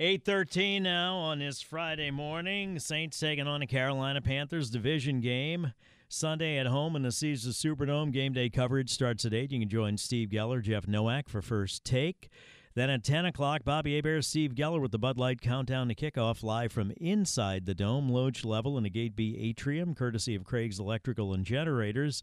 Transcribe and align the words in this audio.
8:13 0.00 0.82
now 0.82 1.16
on 1.16 1.40
this 1.40 1.60
Friday 1.60 2.10
morning. 2.10 2.78
Saints 2.78 3.20
taking 3.20 3.46
on 3.46 3.60
the 3.60 3.66
Carolina 3.66 4.22
Panthers 4.22 4.70
division 4.70 5.20
game 5.20 5.74
Sunday 6.08 6.56
at 6.56 6.64
home 6.64 6.96
in 6.96 7.02
the 7.02 7.12
Caesars 7.12 7.58
Superdome. 7.58 8.10
Game 8.10 8.32
day 8.32 8.48
coverage 8.48 8.88
starts 8.88 9.26
at 9.26 9.34
eight. 9.34 9.52
You 9.52 9.60
can 9.60 9.68
join 9.68 9.98
Steve 9.98 10.30
Geller, 10.30 10.62
Jeff 10.62 10.88
Nowak 10.88 11.28
for 11.28 11.42
first 11.42 11.84
take. 11.84 12.30
Then 12.74 12.88
at 12.88 13.04
10 13.04 13.26
o'clock, 13.26 13.62
Bobby 13.62 13.94
Hebert, 13.94 14.24
Steve 14.24 14.54
Geller 14.54 14.80
with 14.80 14.92
the 14.92 14.98
Bud 14.98 15.18
Light 15.18 15.42
countdown 15.42 15.88
to 15.88 15.94
kickoff 15.94 16.42
live 16.42 16.72
from 16.72 16.92
inside 16.92 17.66
the 17.66 17.74
dome, 17.74 18.08
Loge 18.08 18.42
level 18.42 18.78
in 18.78 18.84
the 18.84 18.90
Gate 18.90 19.14
B 19.14 19.36
atrium, 19.38 19.94
courtesy 19.94 20.34
of 20.34 20.44
Craig's 20.44 20.80
Electrical 20.80 21.34
and 21.34 21.44
Generators. 21.44 22.22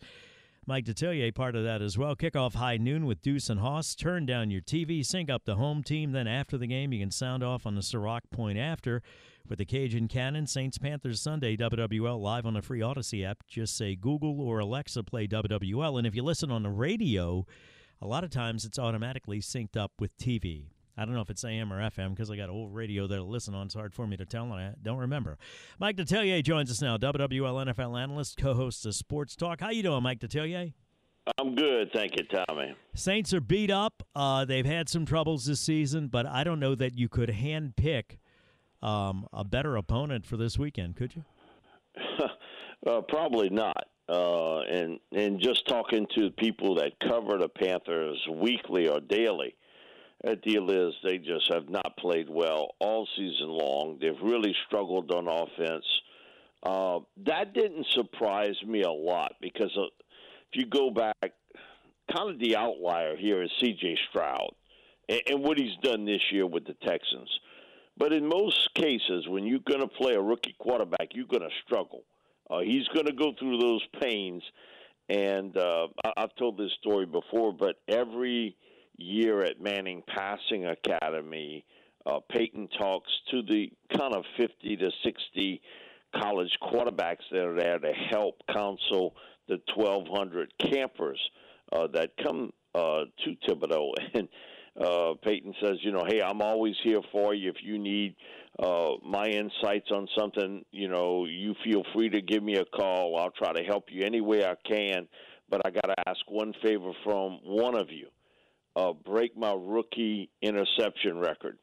Mike 0.70 0.84
Detillier 0.84 1.34
part 1.34 1.56
of 1.56 1.64
that 1.64 1.82
as 1.82 1.98
well. 1.98 2.14
Kickoff 2.14 2.56
high 2.56 2.76
noon 2.76 3.06
with 3.06 3.22
Deuce 3.22 3.50
and 3.50 3.62
Hoss. 3.62 3.96
Turn 3.96 4.26
down 4.26 4.52
your 4.52 4.60
TV, 4.60 5.06
sync 5.06 5.30
up 5.30 5.46
the 5.46 5.56
home 5.56 5.82
team. 5.82 6.12
Then 6.12 6.28
after 6.28 6.58
the 6.58 6.68
game, 6.68 6.92
you 6.92 7.00
can 7.00 7.10
sound 7.10 7.42
off 7.42 7.66
on 7.66 7.76
the 7.76 7.82
Ciroc 7.82 8.24
Point 8.32 8.58
after 8.58 9.02
with 9.48 9.60
the 9.60 9.66
Cajun 9.66 10.10
Cannon. 10.10 10.46
Saints 10.46 10.78
Panthers 10.78 11.22
Sunday, 11.22 11.56
WWL 11.56 12.20
live 12.20 12.46
on 12.46 12.54
the 12.54 12.62
free 12.62 12.82
Odyssey 12.82 13.24
app. 13.24 13.48
Just 13.48 13.78
say 13.78 13.96
Google 13.96 14.42
or 14.42 14.60
Alexa 14.60 15.04
play 15.06 15.26
WWL. 15.26 15.98
And 15.98 16.06
if 16.06 16.14
you 16.14 16.22
listen 16.22 16.52
on 16.52 16.64
the 16.64 16.70
radio, 16.70 17.46
a 18.02 18.06
lot 18.06 18.26
of 18.26 18.30
times 18.30 18.66
it's 18.66 18.78
automatically 18.78 19.40
synced 19.40 19.78
up 19.78 19.94
with 20.00 20.18
TV. 20.18 20.66
I 20.98 21.06
don't 21.06 21.14
know 21.14 21.22
if 21.22 21.30
it's 21.30 21.44
AM 21.44 21.72
or 21.72 21.80
FM 21.80 22.10
because 22.10 22.32
I 22.32 22.36
got 22.36 22.46
an 22.46 22.56
old 22.56 22.74
radio 22.74 23.06
there 23.06 23.20
to 23.20 23.24
listen 23.24 23.54
on. 23.54 23.68
It's 23.68 23.76
hard 23.76 23.94
for 23.94 24.08
me 24.08 24.18
to 24.18 24.26
tell, 24.26 24.46
and 24.46 24.54
I 24.54 24.74
don't 24.82 24.98
remember. 24.98 25.38
Mike 25.80 25.96
Detillier 25.96 26.44
joins 26.44 26.72
us 26.72 26.82
now, 26.82 26.98
WWL 26.98 27.68
NFL 27.68 28.02
analyst, 28.02 28.38
co-host 28.38 28.86
of 28.86 28.96
Sports 28.96 29.36
Talk. 29.36 29.62
How 29.62 29.70
you 29.70 29.84
doing, 29.84 30.02
Mike 30.02 30.20
Detillier? 30.20 30.74
I'm 31.38 31.56
good, 31.56 31.92
thank 31.94 32.14
you, 32.18 32.26
Tommy. 32.26 32.74
Saints 32.96 33.34
are 33.34 33.42
beat 33.42 33.70
up. 33.70 34.02
Uh, 34.16 34.46
they've 34.46 34.66
had 34.66 34.90
some 34.90 35.06
troubles 35.06 35.46
this 35.46 35.60
season, 35.60 36.08
but 36.08 36.26
I 36.26 36.44
don't 36.44 36.60
know 36.60 36.74
that 36.76 36.98
you 36.98 37.10
could 37.10 37.30
hand 37.30 37.76
pick 37.76 38.18
um, 38.82 39.28
a 39.34 39.44
better 39.44 39.76
opponent 39.76 40.26
for 40.26 40.38
this 40.38 40.58
weekend, 40.58 40.96
could 40.96 41.16
you? 41.16 41.26
uh, 42.88 43.02
probably 43.02 43.50
not. 43.50 43.88
Uh, 44.10 44.62
and 44.62 45.00
and 45.12 45.42
just 45.42 45.68
talking 45.68 46.08
to 46.16 46.30
people 46.32 46.76
that 46.76 46.94
cover 47.02 47.38
the 47.38 47.50
Panthers 47.50 48.26
weekly 48.32 48.88
or 48.88 49.02
daily, 49.02 49.57
the 50.24 50.36
deal 50.36 50.70
is 50.70 50.94
they 51.04 51.18
just 51.18 51.52
have 51.54 51.70
not 51.70 51.96
played 51.98 52.30
well 52.30 52.76
all 52.80 53.08
season 53.16 53.50
long. 53.50 53.98
They've 54.02 54.20
really 54.22 54.56
struggled 54.68 55.12
on 55.12 55.28
offense. 55.28 55.86
Uh, 56.64 57.00
that 57.26 57.54
didn't 57.54 57.86
surprise 57.94 58.56
me 58.66 58.82
a 58.82 58.92
lot 58.92 59.34
because 59.42 59.72
uh, 59.78 59.84
if 60.52 60.56
you 60.56 60.66
go 60.66 60.90
back, 60.90 61.34
kind 62.14 62.32
of 62.32 62.40
the 62.40 62.56
outlier 62.56 63.16
here 63.16 63.44
is 63.44 63.52
C.J. 63.60 63.98
Stroud 64.10 64.52
and, 65.08 65.22
and 65.28 65.44
what 65.44 65.60
he's 65.60 65.76
done 65.84 66.06
this 66.06 66.22
year 66.32 66.48
with 66.48 66.66
the 66.66 66.76
Texans. 66.86 67.30
But 67.98 68.14
in 68.14 68.28
most 68.28 68.70
cases, 68.76 69.28
when 69.28 69.46
you're 69.46 69.60
going 69.68 69.82
to 69.82 69.88
play 69.88 70.14
a 70.14 70.22
rookie 70.22 70.56
quarterback, 70.60 71.10
you're 71.14 71.26
going 71.28 71.42
to 71.42 71.56
struggle. 71.66 72.04
Uh, 72.50 72.60
he's 72.60 72.88
going 72.90 73.08
to 73.08 73.14
go 73.14 73.34
through 73.40 73.60
those 73.60 73.84
pains. 74.02 74.44
And 75.10 75.56
uh, 75.58 75.88
I- 76.04 76.14
I've 76.18 76.36
told 76.36 76.58
this 76.58 76.72
story 76.80 77.06
before, 77.06 77.54
but 77.54 77.76
every 77.88 78.56
year 78.98 79.44
at 79.44 79.62
Manning 79.62 80.04
Passing 80.08 80.66
Academy, 80.66 81.66
uh, 82.06 82.20
Peyton 82.30 82.68
talks 82.80 83.10
to 83.32 83.42
the 83.42 83.72
kind 83.98 84.14
of 84.14 84.24
50 84.38 84.78
to 84.78 84.90
60 85.04 85.62
college 86.16 86.52
quarterbacks 86.62 87.24
that 87.32 87.46
are 87.46 87.56
there 87.56 87.80
to 87.80 87.92
help 88.12 88.42
counsel 88.54 89.14
the 89.48 89.60
1,200 89.76 90.54
campers 90.60 91.20
uh, 91.74 91.88
that 91.94 92.12
come 92.24 92.52
uh, 92.76 93.04
to 93.24 93.36
Thibodaux. 93.48 93.92
And 94.14 94.28
uh, 94.80 95.14
Peyton 95.24 95.56
says, 95.62 95.78
you 95.82 95.92
know, 95.92 96.04
hey, 96.08 96.22
I'm 96.22 96.42
always 96.42 96.76
here 96.84 97.02
for 97.12 97.34
you. 97.34 97.50
If 97.50 97.58
you 97.64 97.80
need 97.80 98.16
uh, 98.60 98.92
my 99.04 99.26
insights 99.26 99.90
on 99.92 100.08
something, 100.18 100.64
you 100.72 100.88
know, 100.88 101.26
you 101.26 101.56
feel 101.64 101.82
free 101.96 102.10
to 102.10 102.22
give 102.22 102.44
me 102.44 102.58
a 102.58 102.66
call. 102.66 103.18
I'll 103.18 103.32
try 103.32 103.54
to 103.54 103.64
help 103.64 103.86
you 103.90 104.06
any 104.06 104.22
way 104.22 104.46
I 104.46 104.54
can. 104.70 105.08
But 105.50 105.66
I 105.66 105.72
got 105.72 105.88
to 105.88 105.96
ask 106.08 106.20
one 106.28 106.54
favor 106.62 106.92
from 107.04 107.40
one 107.44 107.76
of 107.76 107.90
you: 107.90 108.08
uh, 108.78 108.94
break 108.94 109.36
my 109.36 109.54
rookie 109.58 110.30
interception 110.42 111.18
record 111.18 111.58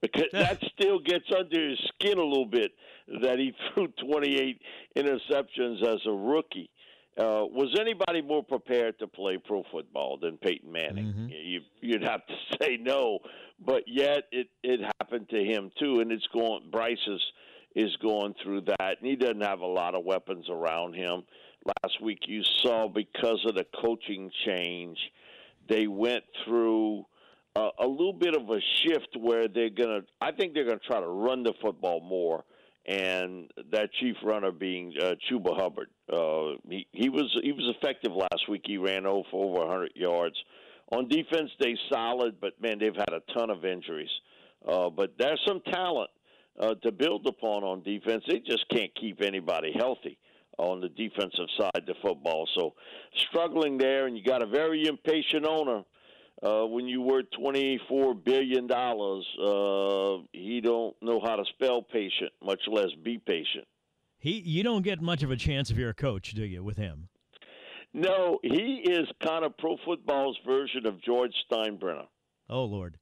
because 0.00 0.28
that 0.32 0.58
still 0.72 0.98
gets 0.98 1.26
under 1.38 1.68
his 1.70 1.78
skin 1.94 2.18
a 2.18 2.24
little 2.24 2.46
bit 2.46 2.72
that 3.22 3.38
he 3.38 3.52
threw 3.74 3.88
28 4.02 4.60
interceptions 4.96 5.82
as 5.82 6.00
a 6.06 6.12
rookie. 6.12 6.70
Uh, 7.18 7.44
was 7.44 7.76
anybody 7.78 8.22
more 8.22 8.42
prepared 8.42 8.98
to 8.98 9.06
play 9.06 9.36
pro 9.36 9.62
football 9.70 10.16
than 10.16 10.38
Peyton 10.38 10.72
Manning? 10.72 11.12
You, 11.28 11.60
you'd 11.82 12.02
have 12.02 12.24
to 12.26 12.34
say 12.62 12.78
no, 12.80 13.18
but 13.64 13.82
yet 13.86 14.24
it 14.32 14.48
it 14.62 14.80
happened 14.98 15.28
to 15.30 15.44
him 15.44 15.70
too, 15.78 16.00
and 16.00 16.10
it's 16.12 16.26
going. 16.32 16.70
Bryce 16.70 16.96
is 17.06 17.20
is 17.74 17.96
going 17.96 18.34
through 18.42 18.62
that, 18.62 18.96
and 19.00 19.10
he 19.10 19.16
doesn't 19.16 19.42
have 19.42 19.60
a 19.60 19.66
lot 19.66 19.94
of 19.94 20.04
weapons 20.04 20.46
around 20.48 20.94
him. 20.94 21.22
Last 21.82 22.00
week, 22.00 22.20
you 22.26 22.42
saw 22.62 22.88
because 22.88 23.44
of 23.46 23.54
the 23.54 23.66
coaching 23.82 24.30
change, 24.46 24.96
they 25.70 25.86
went 25.86 26.24
through 26.44 27.06
a, 27.56 27.68
a 27.78 27.86
little 27.86 28.12
bit 28.12 28.34
of 28.34 28.50
a 28.50 28.60
shift 28.82 29.16
where 29.18 29.48
they're 29.48 29.70
gonna. 29.70 30.00
I 30.20 30.32
think 30.32 30.52
they're 30.52 30.66
gonna 30.66 30.80
try 30.86 31.00
to 31.00 31.06
run 31.06 31.44
the 31.44 31.54
football 31.62 32.00
more, 32.00 32.44
and 32.86 33.50
that 33.72 33.90
chief 34.00 34.16
runner 34.22 34.52
being 34.52 34.92
uh, 35.00 35.14
Chuba 35.30 35.56
Hubbard. 35.56 35.88
Uh, 36.12 36.58
he 36.68 36.86
he 36.92 37.08
was 37.08 37.30
he 37.42 37.52
was 37.52 37.74
effective 37.76 38.12
last 38.12 38.48
week. 38.48 38.62
He 38.66 38.76
ran 38.76 39.06
over 39.06 39.22
for 39.30 39.44
over 39.44 39.66
100 39.66 39.92
yards. 39.94 40.36
On 40.92 41.08
defense, 41.08 41.50
they 41.60 41.76
solid, 41.90 42.40
but 42.40 42.60
man, 42.60 42.80
they've 42.80 42.94
had 42.94 43.12
a 43.12 43.20
ton 43.32 43.48
of 43.48 43.64
injuries. 43.64 44.10
Uh, 44.66 44.90
but 44.90 45.14
there's 45.18 45.40
some 45.46 45.60
talent 45.72 46.10
uh, 46.58 46.74
to 46.82 46.90
build 46.90 47.26
upon 47.28 47.62
on 47.62 47.82
defense. 47.82 48.24
They 48.28 48.40
just 48.40 48.68
can't 48.70 48.90
keep 49.00 49.22
anybody 49.22 49.72
healthy 49.72 50.18
on 50.60 50.80
the 50.80 50.88
defensive 50.88 51.46
side 51.58 51.88
of 51.88 51.96
football. 52.02 52.48
So 52.54 52.74
struggling 53.28 53.78
there, 53.78 54.06
and 54.06 54.16
you 54.16 54.22
got 54.24 54.42
a 54.42 54.46
very 54.46 54.86
impatient 54.86 55.46
owner. 55.46 55.82
Uh, 56.42 56.64
when 56.66 56.88
you 56.88 57.02
were 57.02 57.22
twenty 57.38 57.78
four 57.86 58.14
billion 58.14 58.66
dollars, 58.66 59.26
uh, 59.38 60.24
he 60.32 60.60
don't 60.62 60.96
know 61.02 61.20
how 61.22 61.36
to 61.36 61.44
spell 61.54 61.82
patient, 61.82 62.32
much 62.42 62.60
less 62.66 62.88
be 63.04 63.18
patient. 63.18 63.66
He, 64.18 64.40
you 64.40 64.62
don't 64.62 64.82
get 64.82 65.00
much 65.02 65.22
of 65.22 65.30
a 65.30 65.36
chance 65.36 65.70
if 65.70 65.76
you're 65.76 65.90
a 65.90 65.94
coach, 65.94 66.32
do 66.32 66.44
you, 66.44 66.62
with 66.62 66.76
him? 66.76 67.08
No, 67.92 68.38
he 68.42 68.82
is 68.84 69.06
kind 69.22 69.44
of 69.44 69.56
pro 69.58 69.76
football's 69.84 70.38
version 70.46 70.86
of 70.86 71.02
George 71.02 71.32
Steinbrenner. 71.50 72.06
Oh 72.48 72.64
Lord. 72.64 72.98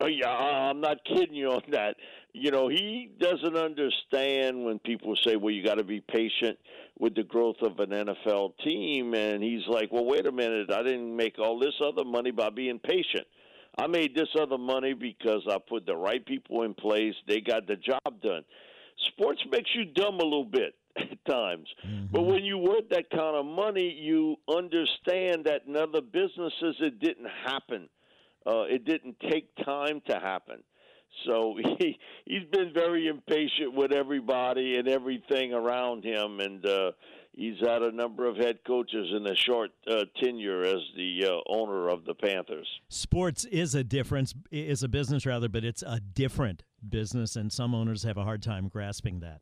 Oh 0.00 0.06
yeah, 0.06 0.28
I'm 0.28 0.80
not 0.80 0.98
kidding 1.04 1.34
you 1.34 1.50
on 1.50 1.62
that. 1.70 1.96
You 2.38 2.50
know, 2.50 2.68
he 2.68 3.10
doesn't 3.18 3.56
understand 3.56 4.62
when 4.62 4.78
people 4.80 5.16
say, 5.24 5.36
"Well, 5.36 5.54
you 5.54 5.64
got 5.64 5.78
to 5.78 5.84
be 5.84 6.02
patient 6.02 6.58
with 6.98 7.14
the 7.14 7.22
growth 7.22 7.62
of 7.62 7.80
an 7.80 7.94
NFL 7.94 8.58
team," 8.62 9.14
and 9.14 9.42
he's 9.42 9.66
like, 9.66 9.90
"Well, 9.90 10.04
wait 10.04 10.26
a 10.26 10.32
minute, 10.32 10.70
I 10.70 10.82
didn't 10.82 11.16
make 11.16 11.38
all 11.38 11.58
this 11.58 11.72
other 11.82 12.04
money 12.04 12.32
by 12.32 12.50
being 12.50 12.78
patient. 12.78 13.26
I 13.78 13.86
made 13.86 14.14
this 14.14 14.28
other 14.38 14.58
money 14.58 14.92
because 14.92 15.46
I 15.50 15.56
put 15.66 15.86
the 15.86 15.96
right 15.96 16.24
people 16.24 16.64
in 16.64 16.74
place. 16.74 17.14
They 17.26 17.40
got 17.40 17.66
the 17.66 17.76
job 17.76 18.20
done." 18.22 18.44
Sports 19.06 19.42
makes 19.50 19.70
you 19.74 19.86
dumb 19.86 20.20
a 20.20 20.24
little 20.24 20.44
bit 20.44 20.74
at 20.96 21.24
times, 21.24 21.68
but 22.12 22.22
when 22.22 22.44
you 22.44 22.58
worth 22.58 22.90
that 22.90 23.08
kind 23.08 23.34
of 23.34 23.46
money, 23.46 23.96
you 23.98 24.36
understand 24.46 25.46
that 25.46 25.62
in 25.66 25.74
other 25.74 26.02
businesses 26.02 26.76
it 26.80 26.98
didn't 26.98 27.30
happen. 27.46 27.88
Uh, 28.46 28.64
it 28.64 28.84
didn't 28.84 29.16
take 29.20 29.48
time 29.64 30.02
to 30.06 30.18
happen. 30.18 30.62
So 31.24 31.56
he 31.78 31.98
he's 32.24 32.44
been 32.52 32.72
very 32.72 33.08
impatient 33.08 33.74
with 33.74 33.92
everybody 33.92 34.76
and 34.76 34.88
everything 34.88 35.52
around 35.52 36.04
him, 36.04 36.40
and 36.40 36.64
uh, 36.64 36.92
he's 37.32 37.58
had 37.60 37.82
a 37.82 37.92
number 37.92 38.26
of 38.26 38.36
head 38.36 38.58
coaches 38.66 39.12
in 39.14 39.26
a 39.26 39.36
short 39.36 39.70
uh, 39.88 40.04
tenure 40.22 40.62
as 40.62 40.80
the 40.96 41.26
uh, 41.26 41.52
owner 41.52 41.88
of 41.88 42.04
the 42.04 42.14
Panthers. 42.14 42.68
Sports 42.88 43.44
is 43.44 43.74
a 43.74 43.84
difference, 43.84 44.34
is 44.50 44.82
a 44.82 44.88
business 44.88 45.26
rather, 45.26 45.48
but 45.48 45.64
it's 45.64 45.82
a 45.82 46.00
different 46.00 46.64
business, 46.88 47.36
and 47.36 47.52
some 47.52 47.74
owners 47.74 48.02
have 48.02 48.16
a 48.16 48.24
hard 48.24 48.42
time 48.42 48.68
grasping 48.68 49.20
that. 49.20 49.40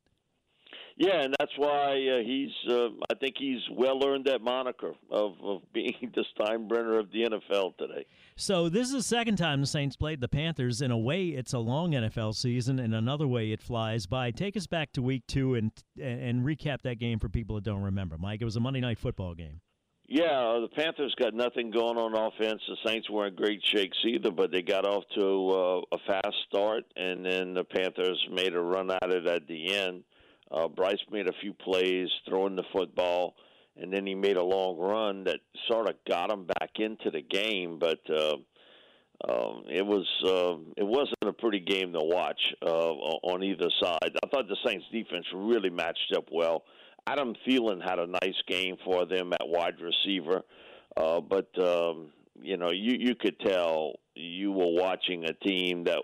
Yeah, 0.96 1.23
and 1.23 1.35
that's 1.41 1.52
why 1.56 1.93
uh, 1.93 2.23
he's. 2.25 2.52
Uh, 2.70 2.91
I 3.11 3.14
think 3.19 3.35
he's 3.37 3.61
well 3.73 4.06
earned 4.06 4.26
that 4.26 4.43
moniker 4.43 4.93
of, 5.11 5.32
of 5.43 5.62
being 5.73 6.12
the 6.14 6.25
Steinbrenner 6.38 7.00
of 7.00 7.11
the 7.11 7.25
NFL 7.25 7.76
today. 7.76 8.06
So 8.37 8.69
this 8.69 8.88
is 8.88 8.93
the 8.93 9.02
second 9.02 9.37
time 9.37 9.61
the 9.61 9.67
Saints 9.67 9.96
played 9.96 10.20
the 10.20 10.29
Panthers. 10.29 10.81
In 10.81 10.93
a 10.93 10.99
way, 10.99 11.26
it's 11.26 11.52
a 11.52 11.58
long 11.58 11.93
NFL 11.93 12.37
season. 12.37 12.79
In 12.79 12.94
another 12.94 13.26
way, 13.26 13.50
it 13.50 13.61
flies 13.61 14.06
by. 14.06 14.31
Take 14.31 14.56
us 14.56 14.69
back 14.69 14.93
to 14.93 15.02
Week 15.02 15.25
Two 15.26 15.56
and 15.56 15.73
and 16.00 16.44
recap 16.44 16.82
that 16.82 17.00
game 17.00 17.19
for 17.19 17.29
people 17.29 17.56
that 17.56 17.64
don't 17.64 17.82
remember. 17.82 18.17
Mike, 18.17 18.40
it 18.40 18.44
was 18.44 18.56
a 18.56 18.61
Monday 18.61 18.81
Night 18.81 18.99
Football 18.99 19.35
game. 19.35 19.61
Yeah, 20.06 20.61
the 20.61 20.69
Panthers 20.69 21.14
got 21.19 21.32
nothing 21.32 21.70
going 21.70 21.97
on 21.97 22.14
offense. 22.14 22.61
The 22.69 22.76
Saints 22.87 23.08
weren't 23.08 23.37
great 23.37 23.64
shakes 23.64 23.97
either, 24.05 24.31
but 24.31 24.52
they 24.52 24.61
got 24.61 24.87
off 24.87 25.02
to 25.19 25.49
uh, 25.50 25.97
a 25.97 25.99
fast 26.06 26.37
start, 26.47 26.85
and 26.94 27.25
then 27.25 27.55
the 27.55 27.64
Panthers 27.64 28.25
made 28.31 28.55
a 28.55 28.61
run 28.61 28.90
at 28.90 29.11
it 29.11 29.26
at 29.26 29.49
the 29.49 29.75
end 29.75 30.05
uh, 30.50 30.69
Bryce 30.69 30.99
made 31.11 31.29
a 31.29 31.32
few 31.41 31.52
plays 31.52 32.08
throwing 32.29 32.56
the 32.56 32.64
football, 32.73 33.35
and 33.76 33.93
then 33.93 34.06
he 34.06 34.14
made 34.14 34.37
a 34.37 34.43
long 34.43 34.79
run 34.79 35.25
that 35.25 35.41
sort 35.69 35.88
of 35.88 35.96
got 36.08 36.31
him 36.31 36.46
back 36.46 36.70
into 36.76 37.11
the 37.11 37.23
game. 37.23 37.79
But 37.79 38.00
uh, 38.11 38.37
um, 39.29 39.64
it 39.69 39.85
was 39.85 40.06
uh, 40.25 40.61
it 40.76 40.87
wasn't 40.87 41.17
a 41.25 41.32
pretty 41.32 41.61
game 41.61 41.93
to 41.93 42.00
watch 42.00 42.41
uh, 42.62 42.67
on 42.69 43.43
either 43.43 43.70
side. 43.82 43.99
I 44.23 44.29
thought 44.29 44.49
the 44.49 44.56
Saints 44.67 44.85
defense 44.93 45.26
really 45.35 45.70
matched 45.70 46.12
up 46.17 46.29
well. 46.31 46.64
Adam 47.06 47.35
Thielen 47.47 47.82
had 47.82 47.99
a 47.99 48.06
nice 48.06 48.40
game 48.49 48.76
for 48.85 49.06
them 49.06 49.32
at 49.32 49.47
wide 49.47 49.75
receiver, 49.81 50.43
uh, 50.97 51.20
but 51.20 51.49
um, 51.62 52.11
you 52.43 52.56
know 52.56 52.70
you 52.70 52.97
you 52.99 53.14
could 53.14 53.38
tell 53.40 53.94
you 54.14 54.52
were 54.52 54.73
watching 54.82 55.25
a 55.25 55.32
team 55.32 55.85
that 55.85 55.99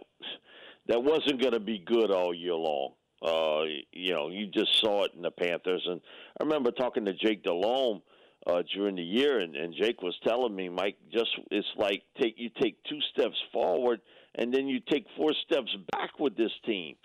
that 0.89 1.03
wasn't 1.03 1.41
going 1.41 1.53
to 1.53 1.61
be 1.61 1.79
good 1.79 2.11
all 2.11 2.35
year 2.35 2.55
long. 2.55 2.93
Uh, 3.23 3.65
you 3.93 4.13
know, 4.13 4.29
you 4.29 4.47
just 4.47 4.81
saw 4.81 5.05
it 5.05 5.13
in 5.15 5.23
the 5.23 5.31
Panthers. 5.31 5.87
And 5.87 6.01
I 6.41 6.45
remember 6.45 6.71
talking 6.71 7.05
to 7.05 7.13
Jake 7.13 7.45
Delhomme 7.45 8.01
uh, 8.47 8.63
during 8.75 8.97
the 8.97 9.03
year, 9.03 9.41
and, 9.41 9.55
and 9.55 9.75
Jake 9.75 10.03
was 10.03 10.17
telling 10.25 10.55
me, 10.55 10.69
Mike, 10.69 10.97
just 11.13 11.31
it's 11.51 11.67
like 11.77 12.03
take 12.21 12.35
you 12.39 12.51
take 12.61 12.83
two 12.85 13.01
steps 13.13 13.37
forward, 13.53 14.01
and 14.37 14.53
then 14.53 14.67
you 14.67 14.81
take 14.81 15.07
four 15.17 15.33
steps 15.45 15.75
back 15.93 16.19
with 16.19 16.37
this 16.37 16.53
team. 16.65 16.97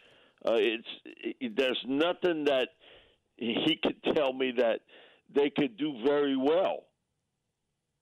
Uh, 0.46 0.54
it's 0.56 0.88
it, 1.42 1.58
there's 1.58 1.84
nothing 1.88 2.46
that 2.46 2.70
he 3.36 3.78
could 3.84 4.02
tell 4.16 4.32
me 4.32 4.54
that 4.58 4.82
they 5.34 5.50
could 5.50 5.78
do 5.78 6.02
very 6.06 6.38
well. 6.38 6.84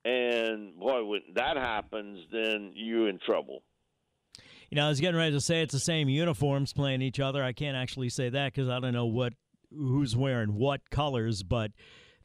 And 0.06 0.78
boy, 0.78 1.04
when 1.06 1.22
that 1.36 1.56
happens, 1.56 2.20
then 2.32 2.74
you're 2.76 3.08
in 3.08 3.20
trouble. 3.26 3.64
You 4.74 4.78
know, 4.78 4.88
I 4.88 4.90
was 4.90 5.00
getting 5.00 5.20
ready 5.20 5.34
to 5.34 5.40
say 5.40 5.62
it's 5.62 5.72
the 5.72 5.80
same 5.80 6.10
uniforms 6.10 6.74
playing 6.74 7.04
each 7.04 7.20
other. 7.20 7.44
I 7.44 7.54
can't 7.54 7.78
actually 7.78 8.10
say 8.10 8.30
that 8.30 8.52
because 8.52 8.70
I 8.70 8.80
don't 8.80 8.94
know 8.94 9.06
what 9.06 9.34
who's 9.70 10.16
wearing 10.16 10.56
what 10.56 10.90
colors, 10.90 11.44
but 11.44 11.70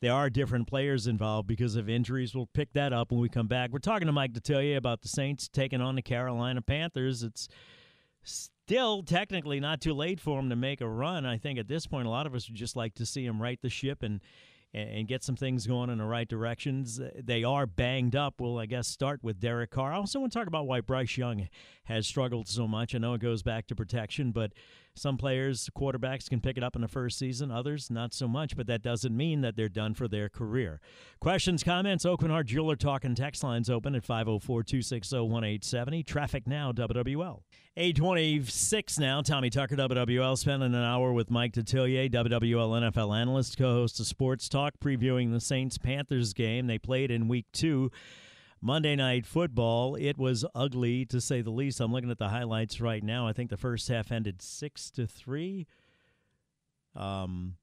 there 0.01 0.15
are 0.15 0.31
different 0.31 0.67
players 0.67 1.07
involved 1.07 1.47
because 1.47 1.77
of 1.77 1.91
injuries. 1.91 2.35
We'll 2.35 2.49
pick 2.55 2.73
that 2.73 2.91
up 2.91 3.13
when 3.13 3.21
we 3.21 3.29
come 3.29 3.49
back. 3.49 3.69
We're 3.71 3.81
talking 3.81 4.07
to 4.07 4.13
Mike 4.13 4.33
Detillier 4.33 4.79
about 4.79 5.03
the 5.03 5.09
Saints 5.09 5.47
taking 5.47 5.83
on 5.83 5.95
the 5.95 6.01
Carolina 6.01 6.63
Panthers. 6.63 7.23
It's 7.23 7.49
still 8.23 9.03
technically 9.03 9.61
not 9.61 9.83
too 9.83 9.93
late 9.93 10.19
for 10.19 10.39
them 10.39 10.49
to 10.49 10.57
make 10.57 10.81
a 10.81 10.89
run. 10.89 11.27
I 11.27 11.37
think 11.37 11.59
at 11.59 11.69
this 11.69 11.87
point, 11.87 12.07
a 12.07 12.11
lot 12.11 12.27
of 12.27 12.35
us 12.35 12.49
would 12.49 12.57
just 12.57 12.77
like 12.77 12.95
to 12.95 13.05
see 13.05 13.27
them 13.27 13.43
right 13.43 13.61
the 13.61 13.69
ship 13.69 14.03
and 14.03 14.23
and 14.75 15.09
get 15.09 15.25
some 15.25 15.35
things 15.35 15.67
going 15.67 15.89
in 15.91 15.99
the 15.99 16.05
right 16.05 16.29
directions. 16.29 17.01
They 17.17 17.43
are 17.43 17.67
banged 17.67 18.15
up. 18.15 18.41
We'll, 18.41 18.59
I 18.59 18.67
guess, 18.67 18.87
start 18.87 19.21
with 19.23 19.41
Derek 19.41 19.71
Carr. 19.71 19.93
I 19.93 19.97
also 19.97 20.21
want 20.21 20.33
to 20.33 20.39
talk 20.39 20.47
about 20.47 20.67
why 20.67 20.81
Bryce 20.81 21.17
Young 21.17 21.49
has 21.85 22.07
struggled 22.07 22.49
so 22.49 22.69
much. 22.69 22.95
I 22.95 22.99
know 22.99 23.15
it 23.15 23.21
goes 23.21 23.43
back 23.43 23.67
to 23.69 23.75
protection, 23.75 24.31
but 24.31 24.53
some 24.99 25.17
players, 25.17 25.71
quarterbacks, 25.77 26.29
can 26.29 26.41
pick 26.41 26.57
it 26.57 26.63
up 26.63 26.75
in 26.77 26.83
the 26.83 26.89
first 26.89 27.19
season, 27.19 27.51
others 27.51 27.91
not 27.91 28.13
so 28.13 28.29
much, 28.29 28.57
but 28.57 28.67
that 28.67 28.83
doesn't 28.83 29.17
mean 29.17 29.41
that 29.41 29.57
they're 29.57 29.69
done 29.69 29.95
for 29.95 30.09
their 30.09 30.29
career. 30.29 30.81
Questions, 31.21 31.63
comments, 31.63 32.05
Aucoin 32.05 32.31
Hart 32.31 32.47
Jeweler 32.47 32.77
Talk 32.77 33.05
and 33.05 33.17
text 33.17 33.43
lines 33.43 33.71
open 33.71 33.95
at 33.95 34.05
504 34.05 34.63
260 34.63 35.17
1870. 35.17 36.03
Traffic 36.03 36.47
now, 36.47 36.73
WWL. 36.73 37.43
826 37.77 38.99
now. 38.99 39.23
Tommy 39.23 39.51
Tucker, 39.51 39.77
WWL, 39.77 40.37
spending 40.37 40.75
an 40.75 40.83
hour 40.83 41.13
with 41.13 41.31
Mike 41.31 41.53
Detillier, 41.53 42.11
WWL 42.11 42.91
NFL 42.91 43.17
analyst, 43.17 43.57
co 43.57 43.73
host 43.73 44.01
of 44.01 44.07
Sports 44.07 44.49
Talk, 44.49 44.75
previewing 44.83 45.31
the 45.31 45.41
Saints 45.41 45.79
Panthers 45.79 46.33
game. 46.33 46.67
They 46.67 46.79
played 46.79 47.13
in 47.13 47.29
week 47.29 47.47
two. 47.53 47.93
Monday 48.61 48.97
Night 48.97 49.27
Football. 49.27 49.95
It 49.95 50.19
was 50.19 50.45
ugly 50.55 51.05
to 51.07 51.21
say 51.21 51.43
the 51.43 51.51
least. 51.51 51.81
I'm 51.81 51.93
looking 51.93 52.11
at 52.11 52.19
the 52.19 52.29
highlights 52.29 52.81
right 52.81 53.03
now. 53.03 53.27
I 53.27 53.33
think 53.33 53.51
the 53.51 53.57
first 53.57 53.89
half 53.89 54.11
ended 54.11 54.43
six 54.43 54.91
to 54.93 55.07
three. 55.07 55.67
Um, 56.97 57.55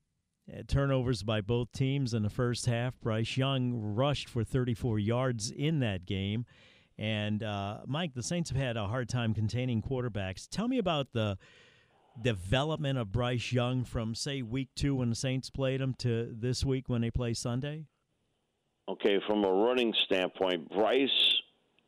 eh, 0.52 0.62
turnovers 0.68 1.24
by 1.24 1.42
both 1.42 1.72
teams 1.72 2.14
in 2.14 2.24
the 2.24 2.30
first 2.30 2.66
half. 2.66 3.00
Bryce 3.02 3.36
Young 3.36 3.74
rushed 3.74 4.30
for 4.30 4.44
34 4.44 5.00
yards 5.00 5.52
in 5.52 5.80
that 5.80 6.06
game. 6.06 6.46
And 6.98 7.44
uh, 7.44 7.80
Mike, 7.86 8.14
the 8.14 8.24
Saints 8.24 8.50
have 8.52 8.60
had 8.60 8.78
a 8.78 8.88
hard 8.88 9.10
time 9.10 9.34
containing 9.34 9.82
quarterbacks. 9.82 10.48
Tell 10.50 10.70
me 10.70 10.78
about 10.78 11.12
the 11.12 11.38
development 12.22 12.98
of 12.98 13.12
Bryce 13.12 13.52
Young 13.52 13.84
from, 13.84 14.16
say, 14.16 14.42
week 14.42 14.70
two 14.76 14.96
when 14.96 15.10
the 15.10 15.16
Saints 15.16 15.50
played 15.50 15.82
him 15.82 15.94
to 15.96 16.30
this 16.32 16.64
week 16.64 16.88
when 16.88 17.02
they 17.02 17.12
play 17.12 17.34
Sunday 17.34 17.88
okay, 18.88 19.20
from 19.28 19.44
a 19.44 19.52
running 19.52 19.94
standpoint, 20.06 20.70
Bryce 20.70 21.10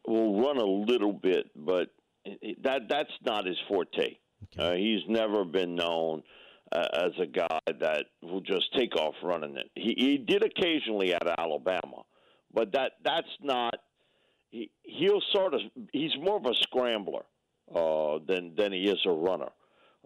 will 0.08 0.42
run 0.42 0.58
a 0.58 0.66
little 0.66 1.14
bit, 1.14 1.50
but 1.56 1.90
that 2.64 2.84
that's 2.90 3.12
not 3.26 3.46
his 3.46 3.58
forte. 3.68 4.18
Okay. 4.54 4.58
Uh, 4.58 4.74
he's 4.74 5.02
never 5.08 5.44
been 5.44 5.76
known 5.76 6.24
uh, 6.72 6.88
as 6.94 7.12
a 7.20 7.26
guy 7.26 7.60
that 7.80 8.06
will 8.22 8.42
just 8.42 8.74
take 8.78 8.96
off 8.96 9.16
running 9.24 9.58
it. 9.58 9.70
He, 9.76 9.94
he 9.98 10.18
did 10.18 10.44
occasionally 10.44 11.14
at 11.14 11.40
Alabama, 11.40 12.04
but 12.54 12.74
that 12.74 12.94
that's 13.04 13.28
not. 13.42 13.76
He, 14.50 14.72
he'll 14.84 15.22
sort 15.34 15.54
of. 15.54 15.62
He's 15.92 16.12
more 16.20 16.38
of 16.38 16.46
a 16.46 16.56
scrambler 16.56 17.24
uh, 17.74 18.20
than 18.28 18.56
than 18.56 18.72
he 18.72 18.84
is 18.84 19.00
a 19.06 19.12
runner. 19.12 19.50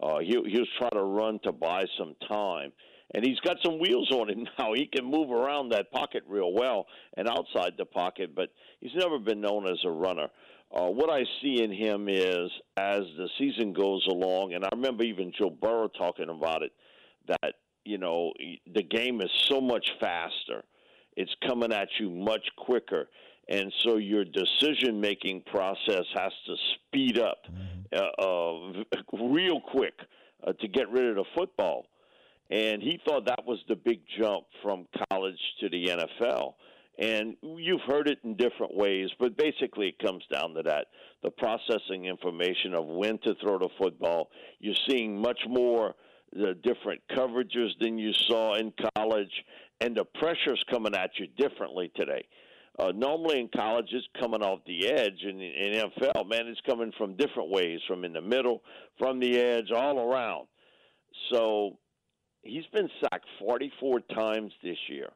Uh, 0.02 0.20
he'll 0.20 0.46
he'll 0.46 0.66
try 0.80 0.90
to 0.90 1.04
run 1.04 1.40
to 1.44 1.52
buy 1.52 1.83
some 1.98 2.16
time 2.28 2.71
and 3.13 3.25
he's 3.25 3.39
got 3.41 3.57
some 3.63 3.80
wheels 3.80 4.09
on 4.11 4.30
him 4.30 4.47
now. 4.59 4.73
He 4.73 4.85
can 4.85 5.06
move 5.06 5.31
around 5.31 5.69
that 5.69 5.91
pocket 5.91 6.23
real 6.27 6.53
well 6.53 6.87
and 7.18 7.27
outside 7.27 7.73
the 7.77 7.85
pocket, 7.85 8.35
but 8.35 8.49
he's 8.80 8.95
never 8.95 9.19
been 9.19 9.41
known 9.41 9.68
as 9.68 9.77
a 9.85 9.91
runner. 9.91 10.27
Uh, 10.73 10.87
what 10.87 11.09
I 11.09 11.25
see 11.41 11.61
in 11.61 11.71
him 11.71 12.07
is 12.07 12.49
as 12.77 13.01
the 13.18 13.27
season 13.37 13.73
goes 13.73 14.06
along, 14.09 14.53
and 14.53 14.63
I 14.63 14.69
remember 14.73 15.03
even 15.03 15.33
Joe 15.37 15.49
Burrow 15.49 15.89
talking 15.89 16.30
about 16.30 16.63
it, 16.63 16.71
that 17.27 17.56
you 17.83 17.97
know 17.97 18.31
the 18.73 18.83
game 18.83 19.19
is 19.21 19.30
so 19.49 19.59
much 19.59 19.85
faster, 19.99 20.63
it's 21.18 21.33
coming 21.45 21.73
at 21.73 21.89
you 21.99 22.09
much 22.09 22.47
quicker, 22.56 23.09
and 23.49 23.73
so 23.80 23.97
your 23.97 24.23
decision 24.23 25.01
making 25.01 25.41
process 25.41 26.06
has 26.15 26.31
to 26.45 26.56
speed 26.75 27.19
up 27.19 27.39
mm-hmm. 27.51 28.81
uh, 29.11 29.19
uh, 29.19 29.27
real 29.30 29.59
quick 29.59 29.99
uh, 30.47 30.53
to 30.53 30.69
get 30.69 30.89
rid 30.89 31.09
of 31.09 31.15
the 31.15 31.25
football 31.35 31.85
and 32.52 32.81
he 32.84 33.00
thought 33.08 33.26
that 33.26 33.46
was 33.46 33.60
the 33.70 33.76
big 33.76 34.02
jump 34.20 34.46
from 34.62 34.86
college 35.10 35.40
to 35.62 35.70
the 35.70 35.88
NFL. 35.88 36.56
And 37.00 37.38
you've 37.42 37.81
heard 37.88 38.10
it 38.10 38.20
in 38.26 38.36
different 38.36 38.76
ways, 38.76 39.10
but 39.18 39.38
basically 39.38 39.88
it 39.88 40.06
comes 40.06 40.24
down 40.31 40.54
to 40.56 40.64
that 40.64 40.88
the 41.24 41.31
processing 41.31 42.06
information 42.06 42.74
of 42.74 42.86
when 42.86 43.18
to 43.20 43.34
throw 43.42 43.58
the 43.58 43.70
football. 43.80 44.30
You're 44.60 44.76
seeing 44.88 45.20
much 45.20 45.40
more 45.48 45.96
the 46.34 46.54
different 46.62 47.02
coverages 47.12 47.70
than 47.80 47.98
you 47.98 48.12
saw 48.28 48.56
in 48.56 48.74
college, 48.98 49.31
and 49.80 49.96
the 49.96 50.06
pressure's 50.20 50.64
coming 50.70 50.94
at 50.94 51.12
you 51.18 51.28
differently 51.38 51.92
today. 51.96 52.26
Uh, 52.80 52.92
normally 52.96 53.40
in 53.40 53.50
college, 53.56 53.88
it's 53.92 54.08
coming 54.20 54.42
off 54.42 54.60
the 54.66 54.88
edge, 54.88 55.24
and 55.24 55.42
in 55.42 55.74
NFL, 55.74 56.30
man, 56.30 56.48
it's 56.48 56.62
coming 56.62 56.92
from 56.98 57.16
different 57.16 57.50
ways, 57.50 57.80
from 57.88 58.04
in 58.06 58.14
the 58.14 58.22
middle, 58.22 58.62
from 58.98 59.20
the 59.20 59.38
edge, 59.38 59.72
all 59.72 60.00
around. 60.00 60.48
So 61.34 61.78
he's 62.44 62.66
been 62.74 62.90
sacked 63.02 63.26
44 63.40 64.00
times 64.14 64.52
this 64.64 64.78
year 64.90 65.10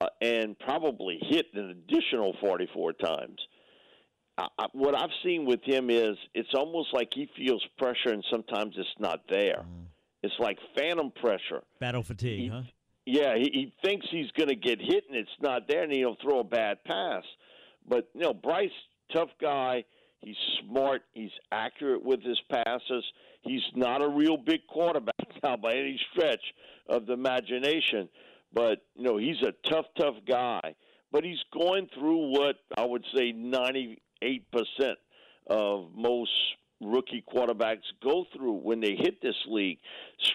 uh, 0.00 0.06
and 0.20 0.58
probably 0.58 1.18
hit 1.20 1.46
an 1.54 1.70
additional 1.70 2.34
44 2.40 2.92
times. 2.94 3.38
Uh, 4.36 4.48
what 4.72 4.96
I've 4.96 5.10
seen 5.24 5.44
with 5.46 5.60
him 5.62 5.90
is 5.90 6.16
it's 6.34 6.54
almost 6.54 6.88
like 6.92 7.08
he 7.14 7.30
feels 7.36 7.64
pressure 7.78 8.12
and 8.12 8.24
sometimes 8.30 8.74
it's 8.76 8.88
not 8.98 9.20
there. 9.28 9.64
Mm. 9.64 9.86
It's 10.22 10.34
like 10.38 10.58
phantom 10.76 11.12
pressure. 11.20 11.62
Battle 11.78 12.02
fatigue, 12.02 12.40
he, 12.40 12.48
huh? 12.48 12.62
Yeah, 13.06 13.36
he, 13.36 13.50
he 13.52 13.74
thinks 13.84 14.06
he's 14.10 14.30
going 14.32 14.48
to 14.48 14.56
get 14.56 14.80
hit 14.80 15.04
and 15.08 15.16
it's 15.16 15.30
not 15.40 15.68
there 15.68 15.84
and 15.84 15.92
he'll 15.92 16.16
throw 16.20 16.40
a 16.40 16.44
bad 16.44 16.82
pass. 16.84 17.22
But, 17.86 18.08
you 18.14 18.22
know, 18.22 18.34
Bryce, 18.34 18.70
tough 19.12 19.28
guy. 19.40 19.84
He's 20.24 20.36
smart. 20.62 21.02
He's 21.12 21.30
accurate 21.52 22.02
with 22.02 22.22
his 22.22 22.40
passes. 22.50 23.04
He's 23.42 23.62
not 23.74 24.00
a 24.00 24.08
real 24.08 24.38
big 24.38 24.66
quarterback 24.66 25.14
now 25.42 25.56
by 25.56 25.72
any 25.72 26.00
stretch 26.12 26.40
of 26.88 27.04
the 27.06 27.12
imagination, 27.12 28.08
but 28.52 28.78
you 28.94 29.04
know 29.04 29.18
he's 29.18 29.42
a 29.42 29.52
tough, 29.68 29.84
tough 29.98 30.16
guy. 30.26 30.74
But 31.12 31.24
he's 31.24 31.42
going 31.52 31.88
through 31.94 32.30
what 32.30 32.56
I 32.76 32.84
would 32.84 33.04
say 33.14 33.32
98 33.32 34.50
percent 34.50 34.98
of 35.48 35.90
most 35.94 36.30
rookie 36.80 37.22
quarterbacks 37.32 37.84
go 38.02 38.24
through 38.34 38.60
when 38.60 38.80
they 38.80 38.96
hit 38.96 39.20
this 39.20 39.36
league. 39.46 39.78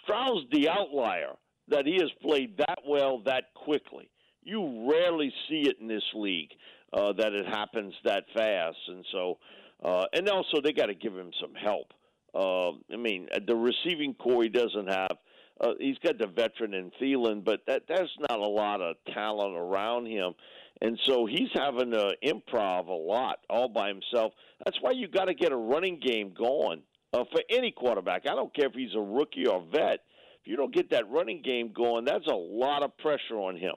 Stroud's 0.04 0.46
the 0.52 0.70
outlier 0.70 1.34
that 1.68 1.88
he 1.88 1.96
has 1.96 2.12
played 2.22 2.58
that 2.58 2.80
well 2.88 3.22
that 3.26 3.46
quickly. 3.56 4.10
You 4.44 4.88
rarely 4.90 5.34
see 5.50 5.62
it 5.68 5.78
in 5.82 5.88
this 5.88 6.04
league 6.14 6.52
uh, 6.94 7.14
that 7.14 7.34
it 7.34 7.48
happens 7.48 7.94
that 8.04 8.26
fast, 8.36 8.78
and 8.88 9.04
so 9.12 9.38
uh, 9.84 10.06
and 10.14 10.28
also 10.30 10.62
they 10.64 10.74
got 10.74 10.88
to 10.88 10.96
give 10.96 11.16
him 11.16 11.32
some 11.40 11.54
help. 11.56 11.94
Uh, 12.34 12.72
I 12.94 12.98
mean, 12.98 13.28
the 13.48 13.56
receiving 13.56 14.14
corps 14.14 14.44
he 14.44 14.50
doesn't 14.50 14.88
have. 14.88 15.18
Uh, 15.62 15.74
he's 15.80 15.98
got 16.00 16.18
the 16.18 16.28
veteran 16.28 16.74
in 16.74 16.92
Thielen, 17.02 17.44
but 17.44 17.62
that 17.68 17.84
there's 17.88 18.16
not 18.30 18.40
a 18.40 18.48
lot 18.48 18.82
of 18.82 18.96
talent 19.14 19.58
around 19.58 20.06
him, 20.06 20.34
and 20.82 20.98
so 21.06 21.26
he's 21.26 21.50
having 21.54 21.92
to 21.92 22.14
improv 22.24 22.88
a 22.88 22.94
lot 22.94 23.40
all 23.50 23.68
by 23.68 23.90
himself. 23.90 24.32
That's 24.64 24.78
why 24.80 24.92
you 24.92 25.08
got 25.10 25.26
to 25.26 25.34
get 25.34 25.52
a 25.52 25.58
running 25.58 26.00
game 26.00 26.34
going 26.38 26.82
uh, 27.14 27.26
for 27.32 27.42
any 27.50 27.72
quarterback. 27.72 28.24
I 28.26 28.36
don't 28.36 28.56
care 28.56 28.68
if 28.68 28.74
he's 28.74 28.96
a 28.96 29.02
rookie 29.02 29.48
or 29.48 29.66
vet. 29.70 30.00
If 30.42 30.48
you 30.48 30.56
don't 30.56 30.74
get 30.74 30.92
that 30.92 31.10
running 31.10 31.42
game 31.42 31.74
going, 31.76 32.06
that's 32.06 32.28
a 32.28 32.36
lot 32.36 32.82
of 32.82 32.98
pressure 32.98 33.36
on 33.36 33.58
him, 33.58 33.76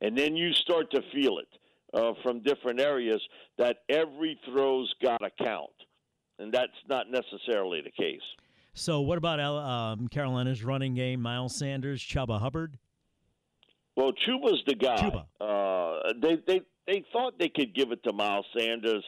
and 0.00 0.16
then 0.16 0.36
you 0.36 0.52
start 0.52 0.92
to 0.92 1.00
feel 1.12 1.38
it 1.38 1.48
uh, 1.94 2.12
from 2.22 2.40
different 2.42 2.80
areas 2.80 3.20
that 3.58 3.78
every 3.88 4.38
throw's 4.46 4.92
got 5.02 5.18
to 5.18 5.30
count, 5.42 5.70
and 6.38 6.52
that's 6.52 6.72
not 6.88 7.06
necessarily 7.10 7.80
the 7.80 7.90
case. 7.90 8.20
So, 8.74 9.00
what 9.00 9.18
about 9.18 9.38
um, 9.38 10.08
Carolina's 10.08 10.64
running 10.64 10.94
game? 10.94 11.22
Miles 11.22 11.56
Sanders, 11.56 12.02
Chuba 12.02 12.40
Hubbard. 12.40 12.76
Well, 13.96 14.12
Chuba's 14.26 14.60
the 14.66 14.74
guy. 14.74 14.96
Chuba. 14.96 15.24
Uh, 15.40 16.12
they 16.20 16.38
they 16.46 16.60
they 16.86 17.04
thought 17.12 17.38
they 17.38 17.48
could 17.48 17.74
give 17.74 17.92
it 17.92 18.02
to 18.04 18.12
Miles 18.12 18.46
Sanders. 18.58 19.04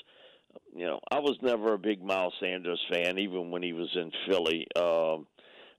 You 0.74 0.86
know, 0.86 1.00
I 1.10 1.18
was 1.18 1.36
never 1.42 1.74
a 1.74 1.78
big 1.78 2.02
Miles 2.02 2.34
Sanders 2.40 2.80
fan, 2.90 3.18
even 3.18 3.50
when 3.50 3.62
he 3.62 3.72
was 3.72 3.90
in 3.96 4.12
Philly. 4.28 4.66
Um, 4.76 5.26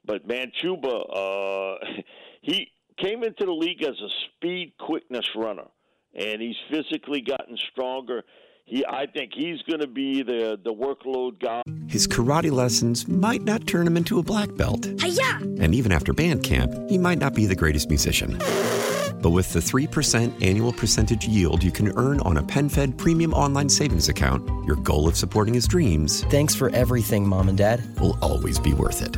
but 0.05 0.27
man, 0.27 0.51
Chuba, 0.61 1.05
uh, 1.15 2.01
he 2.41 2.67
came 2.97 3.23
into 3.23 3.45
the 3.45 3.51
league 3.51 3.83
as 3.83 3.95
a 4.01 4.09
speed 4.25 4.73
quickness 4.77 5.27
runner 5.35 5.67
and 6.17 6.41
he's 6.41 6.55
physically 6.69 7.21
gotten 7.21 7.57
stronger. 7.71 8.23
He, 8.65 8.85
I 8.85 9.05
think 9.05 9.31
he's 9.33 9.61
going 9.61 9.79
to 9.79 9.87
be 9.87 10.23
the 10.23 10.59
the 10.61 10.73
workload 10.73 11.39
guy. 11.39 11.61
His 11.87 12.05
karate 12.05 12.51
lessons 12.51 13.07
might 13.07 13.43
not 13.43 13.65
turn 13.65 13.87
him 13.87 13.95
into 13.95 14.19
a 14.19 14.23
black 14.23 14.53
belt. 14.55 14.89
Hi-ya! 14.99 15.37
And 15.61 15.73
even 15.73 15.91
after 15.93 16.11
band 16.11 16.43
camp, 16.43 16.73
he 16.89 16.97
might 16.97 17.17
not 17.17 17.33
be 17.33 17.45
the 17.45 17.55
greatest 17.55 17.87
musician. 17.87 18.37
But 19.19 19.31
with 19.31 19.51
the 19.51 19.59
3% 19.59 20.45
annual 20.45 20.71
percentage 20.71 21.27
yield 21.27 21.63
you 21.63 21.71
can 21.71 21.91
earn 21.97 22.19
on 22.19 22.37
a 22.37 22.43
PenFed 22.43 22.97
premium 22.97 23.33
online 23.33 23.67
savings 23.67 24.09
account, 24.09 24.47
your 24.65 24.75
goal 24.75 25.07
of 25.07 25.17
supporting 25.17 25.55
his 25.55 25.67
dreams 25.67 26.23
Thanks 26.25 26.53
for 26.53 26.69
everything, 26.69 27.27
Mom 27.27 27.49
and 27.49 27.57
Dad. 27.57 27.81
will 27.99 28.17
always 28.21 28.59
be 28.59 28.73
worth 28.73 29.01
it. 29.01 29.17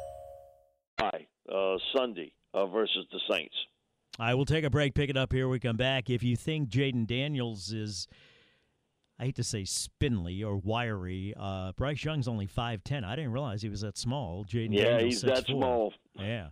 Uh, 1.01 1.77
Sunday 1.95 2.33
uh, 2.53 2.65
versus 2.67 3.05
the 3.11 3.19
Saints. 3.29 3.55
I 4.19 4.33
will 4.33 4.45
take 4.45 4.63
a 4.63 4.69
break, 4.69 4.93
pick 4.93 5.09
it 5.09 5.17
up 5.17 5.33
here. 5.33 5.47
We 5.47 5.59
come 5.59 5.77
back. 5.77 6.09
If 6.09 6.23
you 6.23 6.35
think 6.35 6.69
Jayden 6.69 7.07
Daniels 7.07 7.71
is, 7.71 8.07
I 9.19 9.25
hate 9.25 9.35
to 9.37 9.43
say 9.43 9.63
spindly 9.63 10.43
or 10.43 10.57
wiry, 10.57 11.33
uh, 11.39 11.71
Bryce 11.73 12.03
Young's 12.03 12.27
only 12.27 12.47
5'10. 12.47 13.03
I 13.03 13.15
didn't 13.15 13.31
realize 13.31 13.61
he 13.61 13.69
was 13.69 13.81
that 13.81 13.97
small. 13.97 14.45
Jayden 14.45 14.73
Yeah, 14.73 14.83
Daniels, 14.83 15.13
he's 15.13 15.21
that 15.21 15.45
small. 15.45 15.93
Yeah. 16.15 16.49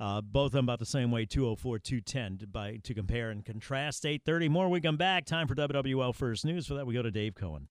Uh, 0.00 0.20
both 0.20 0.46
of 0.46 0.52
them 0.52 0.66
about 0.66 0.78
the 0.78 0.86
same 0.86 1.10
way, 1.10 1.24
204, 1.24 1.78
210 1.80 2.38
to, 2.38 2.46
by, 2.46 2.76
to 2.84 2.94
compare 2.94 3.30
and 3.30 3.44
contrast. 3.44 4.06
830 4.06 4.48
more. 4.48 4.68
We 4.68 4.80
come 4.80 4.96
back. 4.96 5.24
Time 5.24 5.48
for 5.48 5.56
WWL 5.56 6.14
First 6.14 6.44
News. 6.44 6.66
For 6.66 6.74
that, 6.74 6.86
we 6.86 6.94
go 6.94 7.02
to 7.02 7.10
Dave 7.10 7.34
Cohen. 7.34 7.68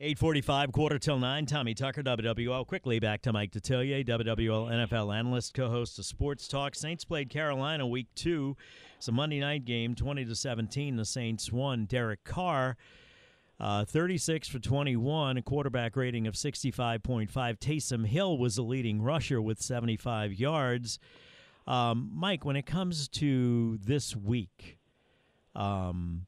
845, 0.00 0.72
quarter 0.72 0.98
till 0.98 1.20
9. 1.20 1.46
Tommy 1.46 1.72
Tucker, 1.72 2.02
WWL. 2.02 2.66
Quickly 2.66 2.98
back 2.98 3.22
to 3.22 3.32
Mike 3.32 3.52
Detillier, 3.52 4.04
WWL 4.04 4.68
NFL 4.68 5.14
analyst, 5.14 5.54
co-host 5.54 6.00
of 6.00 6.04
Sports 6.04 6.48
Talk. 6.48 6.74
Saints 6.74 7.04
played 7.04 7.30
Carolina 7.30 7.86
week 7.86 8.08
two. 8.16 8.56
It's 8.96 9.06
a 9.06 9.12
Monday 9.12 9.38
night 9.38 9.64
game, 9.64 9.94
20 9.94 10.24
to 10.24 10.34
17. 10.34 10.96
The 10.96 11.04
Saints 11.04 11.52
won. 11.52 11.84
Derek 11.84 12.24
Carr, 12.24 12.76
uh, 13.60 13.84
36 13.84 14.48
for 14.48 14.58
21, 14.58 15.36
a 15.36 15.42
quarterback 15.42 15.94
rating 15.94 16.26
of 16.26 16.34
65.5. 16.34 17.30
Taysom 17.30 18.04
Hill 18.04 18.36
was 18.36 18.56
the 18.56 18.62
leading 18.62 19.00
rusher 19.00 19.40
with 19.40 19.62
75 19.62 20.32
yards. 20.32 20.98
Um, 21.68 22.10
Mike, 22.12 22.44
when 22.44 22.56
it 22.56 22.66
comes 22.66 23.06
to 23.10 23.78
this 23.80 24.16
week, 24.16 24.80
um, 25.54 26.26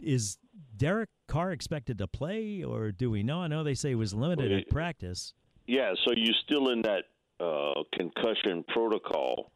is 0.00 0.38
Derek 0.78 1.10
Carr 1.26 1.50
expected 1.50 1.98
to 1.98 2.06
play, 2.06 2.62
or 2.62 2.92
do 2.92 3.10
we 3.10 3.22
know? 3.22 3.42
I 3.42 3.48
know 3.48 3.64
they 3.64 3.74
say 3.74 3.90
he 3.90 3.94
was 3.94 4.14
limited 4.14 4.50
Well, 4.50 4.60
at 4.60 4.70
practice. 4.70 5.34
Yeah, 5.66 5.92
so 6.04 6.14
you're 6.16 6.34
still 6.44 6.70
in 6.70 6.82
that 6.82 7.04
uh, 7.40 7.82
concussion 7.92 8.64
protocol 8.68 9.52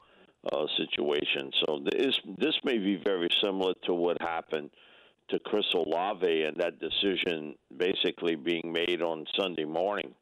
uh, 0.52 0.66
situation. 0.76 1.50
So 1.64 1.80
this 1.90 2.18
this 2.38 2.54
may 2.64 2.78
be 2.78 3.00
very 3.02 3.28
similar 3.42 3.74
to 3.86 3.94
what 3.94 4.20
happened 4.20 4.70
to 5.30 5.38
Chris 5.38 5.64
Olave 5.74 6.42
and 6.42 6.56
that 6.58 6.80
decision 6.80 7.54
basically 7.76 8.34
being 8.34 8.72
made 8.72 9.00
on 9.00 9.24
Sunday 9.38 9.64
morning 9.64 10.14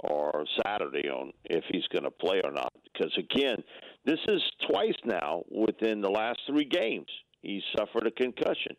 or 0.00 0.44
Saturday 0.64 1.08
on 1.08 1.32
if 1.44 1.64
he's 1.70 1.86
going 1.92 2.04
to 2.04 2.10
play 2.10 2.40
or 2.44 2.52
not. 2.52 2.72
Because 2.92 3.16
again, 3.16 3.62
this 4.04 4.18
is 4.28 4.42
twice 4.68 4.98
now 5.04 5.44
within 5.50 6.00
the 6.00 6.10
last 6.10 6.40
three 6.46 6.64
games 6.64 7.06
he 7.40 7.62
suffered 7.76 8.06
a 8.06 8.10
concussion. 8.10 8.76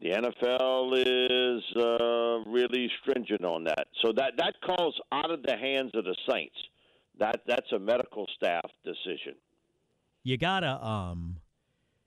The 0.00 0.10
NFL 0.10 0.92
is 0.94 1.76
uh, 1.76 2.48
really 2.48 2.88
stringent 3.02 3.44
on 3.44 3.64
that, 3.64 3.88
so 4.02 4.12
that 4.12 4.34
that 4.36 4.54
calls 4.64 4.94
out 5.10 5.30
of 5.30 5.42
the 5.42 5.56
hands 5.56 5.90
of 5.94 6.04
the 6.04 6.14
Saints. 6.30 6.54
That 7.18 7.40
that's 7.46 7.70
a 7.72 7.78
medical 7.78 8.26
staff 8.36 8.70
decision. 8.84 9.34
You 10.22 10.36
gotta, 10.36 10.84
um, 10.84 11.36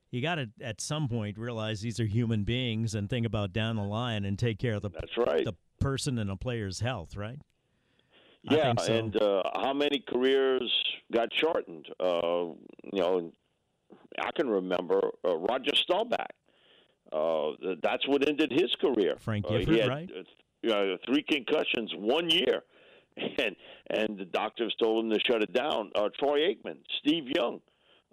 you 0.09 0.21
gotta 0.21 0.49
at 0.61 0.79
some 0.79 1.09
point 1.09 1.37
realize 1.37 1.81
these 1.81 1.99
are 1.99 2.05
human 2.05 2.43
beings 2.43 2.95
and 2.95 3.09
think 3.09 3.25
about 3.25 3.51
down 3.51 3.75
the 3.75 3.83
line 3.83 4.23
and 4.23 4.39
take 4.39 4.57
care 4.57 4.75
of 4.75 4.83
the 4.83 4.89
That's 4.89 5.17
right. 5.17 5.43
the 5.43 5.55
person 5.81 6.17
and 6.17 6.29
a 6.31 6.37
player's 6.37 6.79
health, 6.79 7.17
right? 7.17 7.39
Yeah, 8.43 8.73
so. 8.77 8.93
and 8.93 9.21
uh, 9.21 9.43
how 9.55 9.73
many 9.73 10.03
careers 10.07 10.71
got 11.13 11.29
shortened? 11.33 11.87
Uh, 11.99 12.53
you 12.91 12.99
know, 12.99 13.31
I 14.19 14.31
can 14.31 14.49
remember 14.49 14.99
uh, 15.25 15.37
Roger 15.37 15.75
Staubach. 15.75 16.31
Uh, 17.11 17.75
that's 17.83 18.07
what 18.07 18.27
ended 18.27 18.51
his 18.51 18.73
career. 18.79 19.17
Frank 19.19 19.45
Uh, 19.45 19.57
Gifford, 19.59 19.73
he 19.73 19.79
had, 19.79 19.89
right? 19.89 20.09
uh, 20.17 20.23
know, 20.63 20.97
three 21.05 21.23
concussions 21.23 21.91
one 21.95 22.29
year, 22.29 22.63
and 23.17 23.55
and 23.89 24.17
the 24.17 24.25
doctors 24.25 24.73
told 24.81 25.05
him 25.05 25.11
to 25.11 25.19
shut 25.29 25.41
it 25.41 25.53
down. 25.53 25.91
Uh, 25.95 26.09
Troy 26.19 26.39
Aikman, 26.39 26.77
Steve 26.99 27.25
Young, 27.35 27.59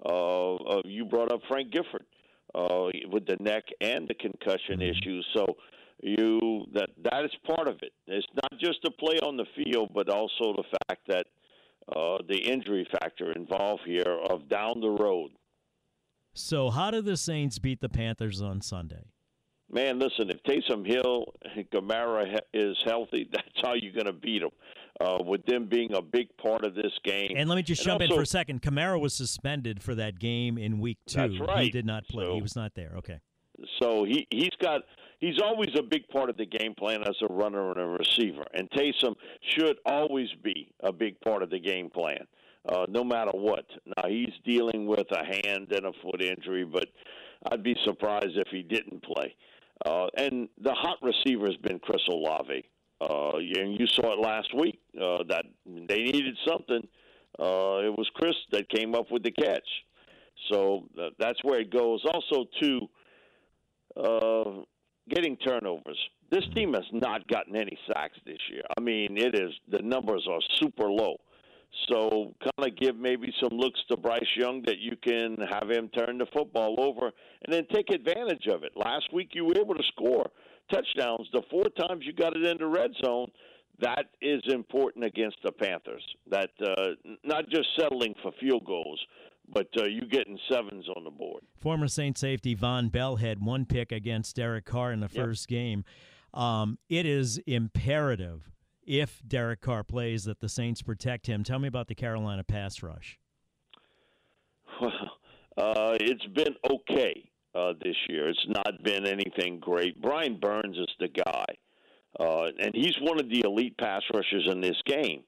uh, 0.05 0.55
uh, 0.55 0.83
you 0.85 1.05
brought 1.05 1.31
up 1.33 1.41
Frank 1.49 1.71
Gifford 1.73 2.05
uh, 2.55 2.87
with 3.11 3.27
the 3.27 3.37
neck 3.41 3.65
and 3.81 4.09
the 4.09 4.15
concussion 4.15 4.81
Mm-hmm. 4.81 4.83
issues. 4.83 5.27
So 5.35 5.57
you 6.03 6.67
that 6.75 6.91
that 7.05 7.25
is 7.25 7.31
part 7.47 7.69
of 7.69 7.77
it. 7.83 7.93
It's 8.07 8.27
not 8.43 8.61
just 8.61 8.79
the 8.83 8.91
play 8.91 9.19
on 9.21 9.37
the 9.37 9.47
field, 9.57 9.91
but 9.95 10.09
also 10.09 10.55
the 10.57 10.65
fact 10.89 11.03
that 11.09 11.27
uh, 11.95 12.19
the 12.29 12.37
injury 12.39 12.87
factor 13.01 13.33
involved 13.33 13.83
here 13.87 14.19
of 14.31 14.49
down 14.49 14.81
the 14.81 14.91
road. 14.91 15.31
So, 16.39 16.71
how 16.71 16.91
did 16.91 17.05
the 17.05 17.17
Saints 17.17 17.59
beat 17.59 17.81
the 17.81 17.89
Panthers 17.89 18.41
on 18.41 18.61
Sunday? 18.61 19.05
Man, 19.71 19.99
listen, 19.99 20.31
if 20.31 20.43
Taysom 20.45 20.87
Hill 20.87 21.27
and 21.55 21.69
Kamara 21.71 22.39
is 22.55 22.77
healthy, 22.87 23.29
that's 23.33 23.49
how 23.61 23.75
you're 23.75 23.93
going 23.93 24.07
to 24.07 24.13
beat 24.13 24.41
them. 24.41 24.51
Uh, 25.01 25.19
with 25.25 25.45
them 25.47 25.67
being 25.69 25.95
a 25.95 26.03
big 26.03 26.27
part 26.39 26.65
of 26.65 26.75
this 26.75 26.93
game. 27.05 27.31
And 27.37 27.49
let 27.49 27.55
me 27.55 27.63
just 27.63 27.83
And 27.83 27.87
jump 27.87 28.03
in 28.03 28.11
for 28.11 28.23
a 28.23 28.27
second. 28.27 28.63
Kamara 28.63 29.01
was 29.01 29.15
suspended 29.15 29.81
for 29.81 29.95
that 29.95 30.19
game 30.19 30.59
in 30.59 30.81
week 30.81 30.99
two. 31.07 31.19
That's 31.21 31.39
right. 31.39 31.65
He 31.65 31.71
did 31.71 31.87
not 31.87 32.09
play. 32.09 32.25
So- 32.25 32.35
he 32.35 32.43
was 32.43 32.57
not 32.57 32.73
there. 32.75 32.95
Okay. 32.97 33.21
So 33.81 34.05
he 34.05 34.27
he's 34.31 34.55
got 34.61 34.83
he's 35.19 35.41
always 35.41 35.71
a 35.77 35.83
big 35.83 36.09
part 36.09 36.31
of 36.31 36.37
the 36.37 36.47
game 36.47 36.75
plan 36.77 37.03
as 37.03 37.15
a 37.29 37.33
runner 37.33 37.71
and 37.71 37.81
a 37.81 37.87
receiver. 37.87 38.45
And 38.55 38.71
Taysom 38.71 39.15
should 39.51 39.79
always 39.85 40.29
be 40.43 40.73
a 40.81 40.93
big 40.93 41.21
part 41.21 41.43
of 41.43 41.51
the 41.51 41.59
game 41.59 41.91
plan, 41.91 42.27
uh, 42.67 42.87
no 42.89 43.05
matter 43.05 43.33
what. 43.33 43.65
Now 43.87 44.09
he's 44.09 44.33
dealing 44.45 44.87
with 44.87 45.07
a 45.11 45.25
hand 45.25 45.73
and 45.73 45.87
a 45.87 45.93
foot 46.03 46.23
injury, 46.23 46.65
but 46.65 46.87
I'd 47.51 47.63
be 47.63 47.77
surprised 47.85 48.37
if 48.37 48.49
he 48.51 48.63
didn't 48.63 49.03
play. 49.03 49.35
Uh, 49.87 50.07
and 50.17 50.49
the 50.61 50.75
hot 50.75 50.99
receiver 51.03 51.47
has 51.47 51.57
been 51.57 51.79
Chris 51.79 52.03
Olave. 52.09 52.65
Uh, 53.01 53.37
and 53.37 53.79
you 53.79 53.87
saw 53.87 54.13
it 54.13 54.19
last 54.19 54.53
week 54.55 54.81
uh, 55.01 55.23
that 55.29 55.45
they 55.67 55.99
needed 55.99 56.37
something. 56.47 56.87
Uh, 57.39 57.87
it 57.87 57.97
was 57.97 58.11
Chris 58.15 58.35
that 58.51 58.69
came 58.71 58.95
up 58.95 59.11
with 59.11 59.23
the 59.23 59.31
catch. 59.31 59.69
So 60.51 60.89
uh, 61.01 61.11
that's 61.19 61.39
where 61.45 61.61
it 61.61 61.71
goes. 61.71 62.05
Also, 62.13 62.47
to 62.61 62.89
uh, 63.97 64.63
getting 65.09 65.37
turnovers. 65.37 65.99
This 66.31 66.45
team 66.55 66.75
has 66.75 66.85
not 66.93 67.27
gotten 67.29 67.57
any 67.57 67.79
sacks 67.87 68.19
this 68.27 68.39
year. 68.51 68.63
I 68.77 68.81
mean, 68.81 69.17
it 69.17 69.35
is 69.35 69.53
the 69.71 69.81
numbers 69.83 70.27
are 70.31 70.41
super 70.59 70.91
low. 70.91 71.17
So 71.89 72.35
kind 72.43 72.71
of 72.71 72.77
give 72.77 72.97
maybe 72.97 73.33
some 73.43 73.57
looks 73.59 73.81
to 73.91 73.97
Bryce 73.97 74.21
Young 74.37 74.63
that 74.67 74.79
you 74.79 74.97
can 75.03 75.37
have 75.51 75.71
him 75.71 75.89
turn 75.91 76.19
the 76.19 76.27
football 76.35 76.77
over 76.79 77.11
and 77.45 77.53
then 77.53 77.67
take 77.73 77.91
advantage 77.91 78.47
of 78.47 78.63
it. 78.63 78.73
Last 78.77 79.13
week 79.13 79.31
you 79.33 79.45
were 79.45 79.57
able 79.59 79.75
to 79.75 79.83
score 79.95 80.31
touchdowns. 80.71 81.29
The 81.33 81.43
four 81.51 81.65
times 81.65 82.05
you 82.05 82.13
got 82.13 82.37
it 82.37 82.45
in 82.45 82.59
the 82.59 82.67
red 82.67 82.91
zone, 83.05 83.31
that 83.81 84.07
is 84.21 84.43
important 84.53 85.05
against 85.05 85.39
the 85.45 85.53
Panthers. 85.53 86.03
That 86.31 86.51
uh, 86.63 86.91
not 87.25 87.49
just 87.49 87.69
settling 87.79 88.15
for 88.23 88.33
field 88.41 88.65
goals, 88.67 89.01
but 89.53 89.69
uh, 89.79 89.85
you 89.85 90.03
getting 90.11 90.39
sevens 90.51 90.87
on 90.97 91.05
the 91.05 91.11
board. 91.11 91.43
Former 91.57 91.89
Saint 91.89 92.19
safety 92.19 92.55
Vonn 92.57 92.91
Bell 92.91 93.17
had 93.17 93.43
one 93.43 93.65
pick 93.65 93.93
against 93.93 94.37
Derek 94.37 94.67
Carr 94.67 94.93
in 94.93 95.01
the 95.01 95.09
Yep. 95.11 95.25
first 95.25 95.49
game. 95.49 95.85
Um, 96.35 96.79
it 96.91 97.07
is 97.07 97.39
imperative 97.47 98.51
if 98.89 99.21
Derek 99.29 99.61
Carr 99.61 99.85
plays 99.85 100.25
that 100.25 100.41
the 100.41 100.49
Saints 100.49 100.81
protect 100.81 101.27
him. 101.27 101.45
Tell 101.45 101.59
me 101.59 101.69
about 101.69 101.89
the 101.89 101.95
Carolina 101.95 102.43
pass 102.43 102.83
rush. 102.83 103.19
Well, 104.81 104.93
uh, 105.57 105.97
it's 105.99 106.25
been 106.37 106.55
okay 106.71 107.29
uh, 107.53 107.73
this 107.83 107.97
year. 108.09 108.29
It's 108.29 108.47
not 108.47 108.85
been 108.85 109.05
anything 109.07 109.59
great. 109.59 110.01
Brian 110.01 110.39
Burns 110.39 110.77
is 110.77 110.87
the 111.01 111.09
guy, 111.09 111.45
uh, 112.21 112.45
and 112.61 112.71
he's 112.75 112.95
one 113.01 113.19
of 113.19 113.29
the 113.29 113.41
elite 113.45 113.77
pass 113.77 114.03
rushers 114.15 114.49
in 114.53 114.61
this 114.61 114.81
game. 114.87 115.25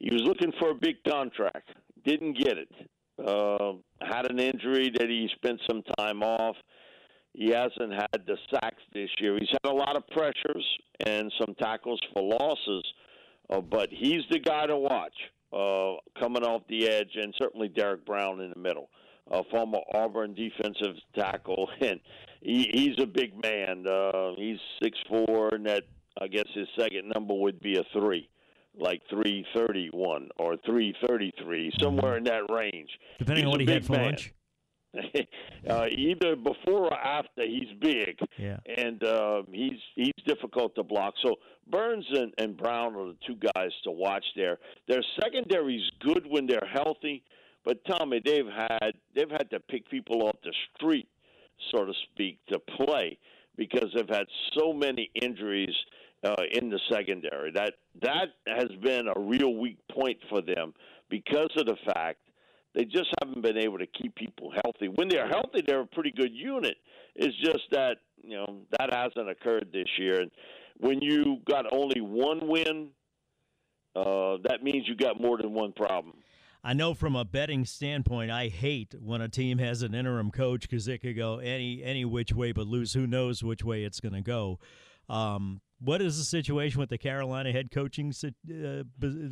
He 0.00 0.12
was 0.12 0.22
looking 0.22 0.52
for 0.58 0.72
a 0.72 0.74
big 0.74 0.96
contract, 1.08 1.70
didn't 2.04 2.36
get 2.36 2.58
it. 2.58 2.68
Uh, 3.26 3.72
had 4.02 4.30
an 4.30 4.38
injury 4.38 4.92
that 4.98 5.08
he 5.08 5.30
spent 5.36 5.60
some 5.66 5.82
time 5.98 6.22
off. 6.22 6.56
He 7.34 7.50
hasn't 7.50 7.92
had 7.92 8.26
the 8.26 8.36
sacks 8.52 8.82
this 8.92 9.10
year. 9.20 9.38
He's 9.38 9.48
had 9.50 9.70
a 9.70 9.74
lot 9.74 9.96
of 9.96 10.06
pressures 10.08 10.64
and 11.06 11.32
some 11.40 11.54
tackles 11.54 12.00
for 12.12 12.22
losses, 12.22 12.84
uh, 13.50 13.60
but 13.60 13.88
he's 13.90 14.22
the 14.30 14.38
guy 14.38 14.66
to 14.66 14.76
watch 14.76 15.14
uh, 15.52 15.94
coming 16.20 16.42
off 16.42 16.62
the 16.68 16.88
edge, 16.88 17.10
and 17.14 17.34
certainly 17.38 17.68
Derrick 17.68 18.04
Brown 18.04 18.40
in 18.40 18.50
the 18.50 18.58
middle, 18.58 18.90
uh, 19.30 19.42
former 19.50 19.78
Auburn 19.94 20.34
defensive 20.34 20.96
tackle, 21.16 21.68
and 21.80 22.00
he, 22.40 22.68
he's 22.72 23.02
a 23.02 23.06
big 23.06 23.32
man. 23.42 23.86
Uh, 23.86 24.32
he's 24.36 24.58
six 24.82 24.98
four, 25.08 25.54
and 25.54 25.66
that 25.66 25.84
I 26.20 26.26
guess 26.28 26.46
his 26.54 26.66
second 26.78 27.12
number 27.14 27.34
would 27.34 27.60
be 27.60 27.78
a 27.78 27.84
three, 27.98 28.28
like 28.78 29.00
three 29.08 29.46
thirty 29.56 29.88
one 29.92 30.28
or 30.38 30.56
three 30.66 30.94
thirty 31.06 31.32
three, 31.42 31.72
somewhere 31.80 32.16
in 32.16 32.24
that 32.24 32.50
range. 32.50 32.90
Depending 33.18 33.44
He's 33.44 33.46
on 33.46 33.50
what 33.52 33.60
he 33.60 33.72
had 33.72 33.84
for 33.84 33.92
man. 33.92 34.04
lunch. 34.06 34.32
uh, 35.68 35.86
either 35.90 36.34
before 36.36 36.86
or 36.86 36.94
after, 36.94 37.44
he's 37.46 37.68
big, 37.80 38.18
Yeah. 38.38 38.56
and 38.76 39.02
uh, 39.04 39.42
he's 39.52 39.78
he's 39.94 40.14
difficult 40.26 40.74
to 40.76 40.82
block. 40.82 41.14
So 41.22 41.36
Burns 41.70 42.06
and, 42.10 42.32
and 42.38 42.56
Brown 42.56 42.94
are 42.96 43.06
the 43.08 43.16
two 43.26 43.36
guys 43.36 43.70
to 43.84 43.90
watch 43.90 44.24
there. 44.34 44.58
Their 44.86 45.02
secondary's 45.22 45.88
good 46.00 46.26
when 46.26 46.46
they're 46.46 46.68
healthy, 46.72 47.22
but 47.64 47.84
Tommy, 47.84 48.20
they've 48.24 48.46
had 48.46 48.92
they've 49.14 49.30
had 49.30 49.50
to 49.50 49.60
pick 49.60 49.88
people 49.90 50.22
off 50.22 50.36
the 50.42 50.54
street, 50.76 51.08
so 51.70 51.84
to 51.84 51.92
speak, 52.12 52.38
to 52.48 52.58
play 52.58 53.18
because 53.56 53.90
they've 53.94 54.08
had 54.08 54.26
so 54.56 54.72
many 54.72 55.10
injuries 55.20 55.74
uh, 56.24 56.34
in 56.52 56.70
the 56.70 56.80
secondary. 56.90 57.52
That 57.52 57.74
that 58.00 58.28
has 58.46 58.70
been 58.82 59.08
a 59.14 59.20
real 59.20 59.54
weak 59.54 59.78
point 59.92 60.18
for 60.30 60.40
them 60.40 60.72
because 61.10 61.50
of 61.56 61.66
the 61.66 61.76
fact 61.92 62.20
they 62.74 62.84
just 62.84 63.08
haven't 63.20 63.42
been 63.42 63.56
able 63.56 63.78
to 63.78 63.86
keep 63.86 64.14
people 64.14 64.52
healthy. 64.62 64.88
When 64.88 65.08
they're 65.08 65.28
healthy, 65.28 65.62
they're 65.66 65.80
a 65.80 65.86
pretty 65.86 66.12
good 66.12 66.32
unit. 66.32 66.76
It's 67.14 67.36
just 67.38 67.64
that 67.72 67.96
you 68.22 68.36
know 68.36 68.62
that 68.78 68.92
hasn't 68.92 69.28
occurred 69.28 69.68
this 69.72 69.88
year. 69.98 70.20
And 70.20 70.30
when 70.78 71.00
you 71.00 71.38
got 71.48 71.64
only 71.72 72.00
one 72.00 72.46
win, 72.46 72.90
uh, 73.96 74.36
that 74.44 74.62
means 74.62 74.86
you 74.86 74.96
got 74.96 75.20
more 75.20 75.36
than 75.36 75.52
one 75.52 75.72
problem. 75.72 76.14
I 76.62 76.72
know 76.74 76.92
from 76.92 77.14
a 77.14 77.24
betting 77.24 77.64
standpoint, 77.64 78.30
I 78.30 78.48
hate 78.48 78.94
when 79.00 79.20
a 79.20 79.28
team 79.28 79.58
has 79.58 79.82
an 79.82 79.94
interim 79.94 80.30
coach 80.30 80.62
because 80.62 80.88
it 80.88 80.98
could 80.98 81.16
go 81.16 81.38
any 81.38 81.82
any 81.82 82.04
which 82.04 82.32
way 82.32 82.52
but 82.52 82.66
lose. 82.66 82.92
Who 82.92 83.06
knows 83.06 83.42
which 83.42 83.64
way 83.64 83.84
it's 83.84 84.00
going 84.00 84.14
to 84.14 84.20
go? 84.20 84.58
Um, 85.08 85.60
what 85.80 86.02
is 86.02 86.18
the 86.18 86.24
situation 86.24 86.80
with 86.80 86.90
the 86.90 86.98
Carolina 86.98 87.52
head 87.52 87.70
coaching 87.70 88.12
uh, 88.22 88.82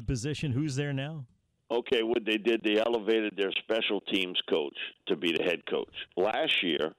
position? 0.07 0.53
Who's 0.53 0.77
there 0.77 0.93
now? 0.93 1.27
Okay, 1.71 2.03
what 2.03 2.25
they 2.25 2.39
did, 2.39 2.63
they 2.63 2.79
elevated 2.79 3.35
their 3.37 3.51
special 3.59 4.01
teams 4.01 4.41
coach 4.49 4.77
to 5.07 5.17
be 5.17 5.33
the 5.33 5.43
head 5.43 5.67
coach. 5.69 5.93
Last 6.17 6.63
year, 6.63 6.95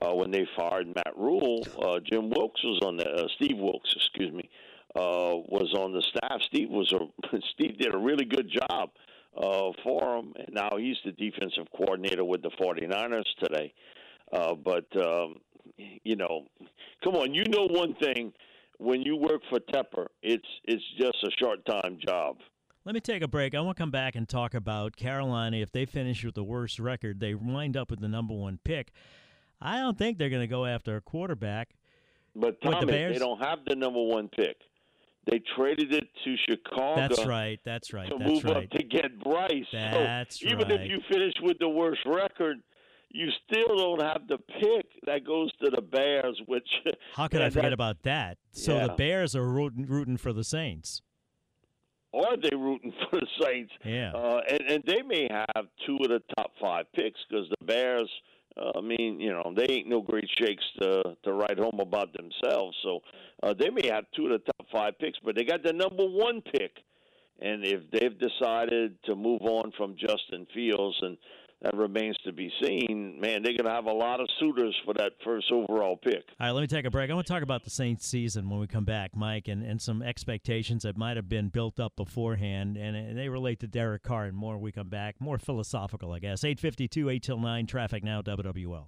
uh, 0.00 0.12
when 0.12 0.30
they 0.32 0.46
fired 0.56 0.88
Matt 0.88 1.16
Rhule, 1.16 1.66
uh, 1.80 2.00
Jim 2.04 2.30
Wilks 2.30 2.62
was 2.64 2.80
on 2.84 2.96
the 2.96 3.08
uh, 3.08 3.28
Steve 3.36 3.58
Wilks, 3.58 3.94
excuse 3.94 4.32
me, 4.32 4.48
uh, 4.96 5.38
was 5.48 5.72
on 5.76 5.92
the 5.92 6.02
staff. 6.02 6.40
Steve 6.46 6.68
was 6.68 6.92
a 6.92 7.38
Steve 7.54 7.78
did 7.78 7.94
a 7.94 7.98
really 7.98 8.24
good 8.24 8.50
job 8.50 8.90
uh, 9.36 9.70
for 9.84 10.16
him, 10.16 10.32
and 10.36 10.48
now 10.52 10.70
he's 10.76 10.96
the 11.04 11.12
defensive 11.12 11.66
coordinator 11.76 12.24
with 12.24 12.42
the 12.42 12.50
49ers 12.60 13.24
today. 13.40 13.72
Uh, 14.32 14.54
but 14.54 14.86
um, 15.00 15.36
you 15.76 16.16
know, 16.16 16.44
come 17.04 17.14
on, 17.14 17.34
you 17.34 17.44
know 17.48 17.66
one 17.66 17.94
thing: 17.94 18.32
when 18.78 19.02
you 19.02 19.16
work 19.16 19.42
for 19.48 19.60
Tepper, 19.60 20.06
it's 20.22 20.48
it's 20.64 20.82
just 20.98 21.16
a 21.24 21.30
short 21.38 21.64
time 21.66 21.98
job. 22.04 22.36
Let 22.88 22.94
me 22.94 23.00
take 23.02 23.20
a 23.22 23.28
break. 23.28 23.54
I 23.54 23.60
want 23.60 23.76
to 23.76 23.82
come 23.82 23.90
back 23.90 24.16
and 24.16 24.26
talk 24.26 24.54
about 24.54 24.96
Carolina. 24.96 25.58
If 25.58 25.70
they 25.70 25.84
finish 25.84 26.24
with 26.24 26.34
the 26.34 26.42
worst 26.42 26.78
record, 26.78 27.20
they 27.20 27.34
wind 27.34 27.76
up 27.76 27.90
with 27.90 28.00
the 28.00 28.08
number 28.08 28.32
one 28.32 28.60
pick. 28.64 28.92
I 29.60 29.76
don't 29.76 29.98
think 29.98 30.16
they're 30.16 30.30
going 30.30 30.40
to 30.40 30.46
go 30.46 30.64
after 30.64 30.96
a 30.96 31.02
quarterback. 31.02 31.74
But 32.34 32.56
What, 32.62 32.80
the 32.80 32.86
Bears? 32.86 33.12
they 33.12 33.18
don't 33.18 33.40
have 33.44 33.58
the 33.66 33.76
number 33.76 34.02
one 34.02 34.28
pick. 34.28 34.56
They 35.30 35.42
traded 35.54 35.92
it 35.92 36.08
to 36.24 36.36
Chicago. 36.48 36.96
That's 36.96 37.26
right. 37.26 37.60
That's 37.62 37.92
right. 37.92 38.08
To 38.08 38.16
That's 38.18 38.30
move 38.30 38.44
right. 38.44 38.56
up 38.64 38.70
to 38.70 38.82
get 38.82 39.22
Bryce. 39.22 39.66
That's 39.70 40.40
so 40.40 40.46
even 40.46 40.68
right. 40.70 40.80
if 40.80 40.88
you 40.90 40.98
finish 41.10 41.34
with 41.42 41.58
the 41.58 41.68
worst 41.68 42.00
record, 42.06 42.56
you 43.10 43.28
still 43.46 43.76
don't 43.76 44.00
have 44.02 44.26
the 44.28 44.38
pick. 44.38 44.86
That 45.04 45.26
goes 45.26 45.52
to 45.62 45.70
the 45.70 45.82
Bears, 45.82 46.40
which 46.46 46.66
How 47.12 47.28
could 47.28 47.42
I 47.42 47.50
forget 47.50 47.64
that- 47.64 47.72
about 47.74 48.02
that? 48.04 48.38
So 48.52 48.78
the 48.86 48.94
Bears 48.94 49.36
are 49.36 49.46
rooting, 49.46 49.84
rooting 49.84 50.16
for 50.16 50.32
the 50.32 50.42
Saints. 50.42 51.02
Are 52.14 52.36
they 52.36 52.56
rooting 52.56 52.92
for 53.10 53.20
the 53.20 53.26
Saints? 53.40 53.72
Yeah. 53.84 54.12
Uh, 54.12 54.40
and, 54.48 54.60
and 54.60 54.84
they 54.86 55.02
may 55.02 55.28
have 55.30 55.66
two 55.86 55.98
of 56.02 56.08
the 56.08 56.22
top 56.36 56.52
five 56.60 56.86
picks 56.94 57.20
because 57.28 57.48
the 57.48 57.64
Bears. 57.64 58.10
Uh, 58.56 58.72
I 58.78 58.80
mean, 58.80 59.20
you 59.20 59.30
know, 59.30 59.54
they 59.56 59.72
ain't 59.72 59.88
no 59.88 60.00
great 60.00 60.28
shakes 60.36 60.64
to 60.80 61.16
to 61.22 61.32
write 61.32 61.58
home 61.58 61.78
about 61.80 62.08
themselves. 62.12 62.76
So 62.82 63.00
uh, 63.42 63.54
they 63.54 63.70
may 63.70 63.86
have 63.86 64.04
two 64.16 64.26
of 64.26 64.32
the 64.32 64.38
top 64.38 64.66
five 64.72 64.98
picks, 64.98 65.18
but 65.24 65.36
they 65.36 65.44
got 65.44 65.62
the 65.62 65.72
number 65.72 66.04
one 66.04 66.40
pick. 66.40 66.72
And 67.40 67.64
if 67.64 67.82
they've 67.92 68.18
decided 68.18 69.00
to 69.04 69.14
move 69.14 69.42
on 69.42 69.70
from 69.76 69.94
Justin 69.96 70.46
Fields 70.52 70.96
and 71.02 71.16
that 71.62 71.76
remains 71.76 72.16
to 72.24 72.32
be 72.32 72.52
seen. 72.62 73.18
Man, 73.20 73.42
they're 73.42 73.52
going 73.52 73.64
to 73.64 73.70
have 73.70 73.86
a 73.86 73.92
lot 73.92 74.20
of 74.20 74.28
suitors 74.38 74.76
for 74.84 74.94
that 74.94 75.12
first 75.24 75.50
overall 75.50 75.96
pick. 75.96 76.22
All 76.40 76.46
right, 76.46 76.50
let 76.52 76.60
me 76.60 76.66
take 76.68 76.84
a 76.84 76.90
break. 76.90 77.10
I 77.10 77.14
want 77.14 77.26
to 77.26 77.32
talk 77.32 77.42
about 77.42 77.64
the 77.64 77.70
Saints 77.70 78.06
season 78.06 78.48
when 78.48 78.60
we 78.60 78.68
come 78.68 78.84
back, 78.84 79.16
Mike, 79.16 79.48
and, 79.48 79.64
and 79.64 79.82
some 79.82 80.00
expectations 80.00 80.84
that 80.84 80.96
might 80.96 81.16
have 81.16 81.28
been 81.28 81.48
built 81.48 81.80
up 81.80 81.96
beforehand, 81.96 82.76
and, 82.76 83.18
they 83.18 83.28
relate 83.28 83.58
to 83.60 83.66
Derek 83.66 84.02
Carr 84.02 84.26
and 84.26 84.36
more 84.36 84.58
we 84.58 84.70
come 84.70 84.88
back. 84.88 85.16
More 85.20 85.38
philosophical, 85.38 86.12
I 86.12 86.20
guess. 86.20 86.44
852, 86.44 87.10
8 87.10 87.22
till 87.22 87.38
9, 87.38 87.66
traffic 87.66 88.04
now, 88.04 88.22
WWL. 88.22 88.86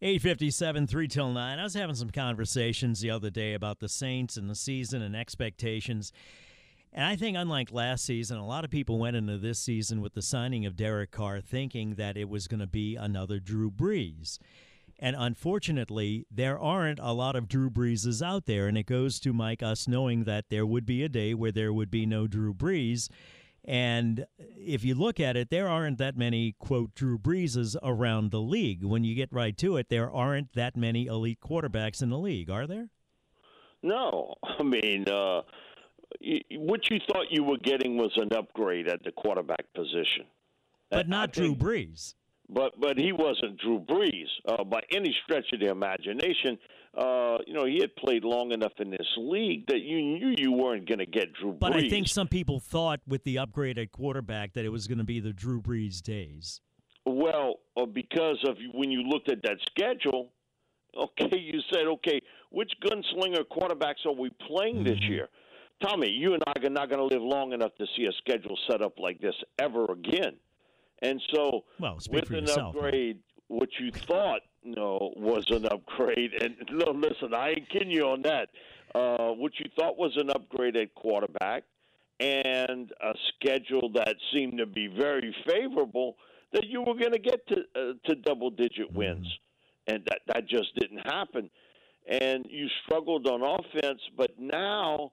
857, 0.00 0.86
3 0.86 1.08
till 1.08 1.32
9. 1.32 1.58
I 1.58 1.62
was 1.62 1.74
having 1.74 1.94
some 1.94 2.10
conversations 2.10 3.00
the 3.00 3.10
other 3.10 3.30
day 3.30 3.54
about 3.54 3.80
the 3.80 3.88
Saints 3.88 4.36
and 4.36 4.48
the 4.48 4.54
season 4.54 5.02
and 5.02 5.16
expectations. 5.16 6.12
And 6.94 7.06
I 7.06 7.16
think, 7.16 7.36
unlike 7.38 7.72
last 7.72 8.04
season, 8.04 8.36
a 8.36 8.46
lot 8.46 8.64
of 8.64 8.70
people 8.70 8.98
went 8.98 9.16
into 9.16 9.38
this 9.38 9.58
season 9.58 10.02
with 10.02 10.12
the 10.12 10.20
signing 10.20 10.66
of 10.66 10.76
Derek 10.76 11.10
Carr 11.10 11.40
thinking 11.40 11.94
that 11.94 12.18
it 12.18 12.28
was 12.28 12.46
going 12.46 12.60
to 12.60 12.66
be 12.66 12.96
another 12.96 13.38
Drew 13.38 13.70
Brees. 13.70 14.38
And 14.98 15.16
unfortunately, 15.18 16.26
there 16.30 16.58
aren't 16.58 17.00
a 17.00 17.12
lot 17.12 17.34
of 17.34 17.48
Drew 17.48 17.70
Breeses 17.70 18.22
out 18.22 18.44
there. 18.44 18.68
And 18.68 18.76
it 18.76 18.86
goes 18.86 19.18
to 19.20 19.32
Mike, 19.32 19.62
us 19.62 19.88
knowing 19.88 20.24
that 20.24 20.50
there 20.50 20.66
would 20.66 20.84
be 20.84 21.02
a 21.02 21.08
day 21.08 21.34
where 21.34 21.50
there 21.50 21.72
would 21.72 21.90
be 21.90 22.04
no 22.04 22.26
Drew 22.26 22.52
Brees. 22.52 23.08
And 23.64 24.26
if 24.38 24.84
you 24.84 24.94
look 24.94 25.18
at 25.18 25.36
it, 25.36 25.50
there 25.50 25.68
aren't 25.68 25.98
that 25.98 26.16
many, 26.16 26.54
quote, 26.58 26.94
Drew 26.94 27.18
Breeses 27.18 27.74
around 27.82 28.30
the 28.30 28.40
league. 28.40 28.84
When 28.84 29.02
you 29.02 29.14
get 29.14 29.32
right 29.32 29.56
to 29.58 29.76
it, 29.76 29.88
there 29.88 30.10
aren't 30.10 30.52
that 30.54 30.76
many 30.76 31.06
elite 31.06 31.40
quarterbacks 31.40 32.02
in 32.02 32.10
the 32.10 32.18
league, 32.18 32.50
are 32.50 32.66
there? 32.66 32.90
No. 33.82 34.34
I 34.44 34.62
mean, 34.62 35.08
uh, 35.08 35.42
what 36.52 36.90
you 36.90 36.98
thought 37.10 37.26
you 37.30 37.44
were 37.44 37.58
getting 37.58 37.96
was 37.96 38.12
an 38.16 38.32
upgrade 38.32 38.88
at 38.88 39.02
the 39.04 39.12
quarterback 39.12 39.64
position, 39.74 40.26
but 40.90 41.08
not 41.08 41.32
Drew 41.32 41.54
Brees. 41.54 42.14
But 42.48 42.78
but 42.80 42.98
he 42.98 43.12
wasn't 43.12 43.58
Drew 43.58 43.80
Brees 43.80 44.28
uh, 44.48 44.64
by 44.64 44.80
any 44.92 45.14
stretch 45.24 45.46
of 45.52 45.60
the 45.60 45.68
imagination. 45.68 46.58
Uh, 46.96 47.38
you 47.46 47.54
know, 47.54 47.64
he 47.64 47.78
had 47.80 47.94
played 47.96 48.22
long 48.22 48.52
enough 48.52 48.72
in 48.78 48.90
this 48.90 49.06
league 49.16 49.66
that 49.68 49.80
you 49.80 50.02
knew 50.02 50.34
you 50.36 50.52
weren't 50.52 50.86
going 50.86 50.98
to 50.98 51.06
get 51.06 51.32
Drew 51.32 51.52
but 51.52 51.72
Brees. 51.72 51.74
But 51.74 51.84
I 51.84 51.88
think 51.88 52.08
some 52.08 52.28
people 52.28 52.60
thought 52.60 53.00
with 53.06 53.24
the 53.24 53.38
upgrade 53.38 53.78
at 53.78 53.92
quarterback 53.92 54.52
that 54.52 54.66
it 54.66 54.68
was 54.68 54.86
going 54.86 54.98
to 54.98 55.04
be 55.04 55.18
the 55.18 55.32
Drew 55.32 55.62
Brees 55.62 56.02
days. 56.02 56.60
Well, 57.06 57.60
uh, 57.76 57.86
because 57.86 58.38
of 58.46 58.56
when 58.74 58.90
you 58.90 59.02
looked 59.02 59.30
at 59.30 59.42
that 59.42 59.56
schedule, 59.70 60.32
okay, 60.96 61.38
you 61.38 61.60
said, 61.72 61.86
okay, 61.86 62.20
which 62.50 62.72
gunslinger 62.84 63.44
quarterbacks 63.50 64.04
are 64.04 64.12
we 64.12 64.30
playing 64.46 64.76
mm-hmm. 64.76 64.84
this 64.84 65.00
year? 65.02 65.28
Tommy, 65.82 66.08
you 66.10 66.34
and 66.34 66.42
I 66.46 66.52
are 66.64 66.70
not 66.70 66.88
going 66.88 66.98
to 67.08 67.14
live 67.14 67.22
long 67.22 67.52
enough 67.52 67.74
to 67.78 67.86
see 67.96 68.04
a 68.04 68.12
schedule 68.12 68.56
set 68.70 68.82
up 68.82 68.98
like 68.98 69.20
this 69.20 69.34
ever 69.58 69.86
again. 69.92 70.36
And 71.00 71.20
so, 71.34 71.64
well, 71.80 71.98
with 72.10 72.30
an 72.30 72.46
yourself, 72.46 72.76
upgrade, 72.76 73.16
man. 73.16 73.58
what 73.58 73.68
you 73.80 73.90
thought 74.06 74.42
you 74.62 74.74
know, 74.74 75.12
was 75.16 75.44
an 75.50 75.66
upgrade, 75.66 76.32
and 76.40 76.54
no, 76.70 76.92
listen, 76.92 77.34
I 77.34 77.50
ain't 77.50 77.68
kidding 77.70 77.90
you 77.90 78.04
on 78.06 78.22
that. 78.22 78.48
Uh, 78.94 79.32
what 79.32 79.52
you 79.58 79.66
thought 79.76 79.98
was 79.98 80.12
an 80.16 80.30
upgrade 80.30 80.76
at 80.76 80.94
quarterback, 80.94 81.64
and 82.20 82.92
a 83.02 83.14
schedule 83.34 83.90
that 83.94 84.14
seemed 84.32 84.58
to 84.58 84.66
be 84.66 84.86
very 84.86 85.34
favorable, 85.46 86.16
that 86.52 86.66
you 86.66 86.80
were 86.82 86.94
going 86.94 87.12
to 87.12 87.18
get 87.18 87.46
to 87.48 87.56
uh, 87.74 87.92
to 88.04 88.14
double 88.16 88.50
digit 88.50 88.88
mm-hmm. 88.88 88.98
wins, 88.98 89.26
mm-hmm. 89.26 89.94
and 89.94 90.04
that 90.06 90.20
that 90.26 90.48
just 90.48 90.74
didn't 90.78 91.04
happen. 91.04 91.50
And 92.08 92.46
you 92.48 92.66
struggled 92.84 93.26
on 93.26 93.42
offense, 93.42 94.00
but 94.16 94.32
now 94.38 95.12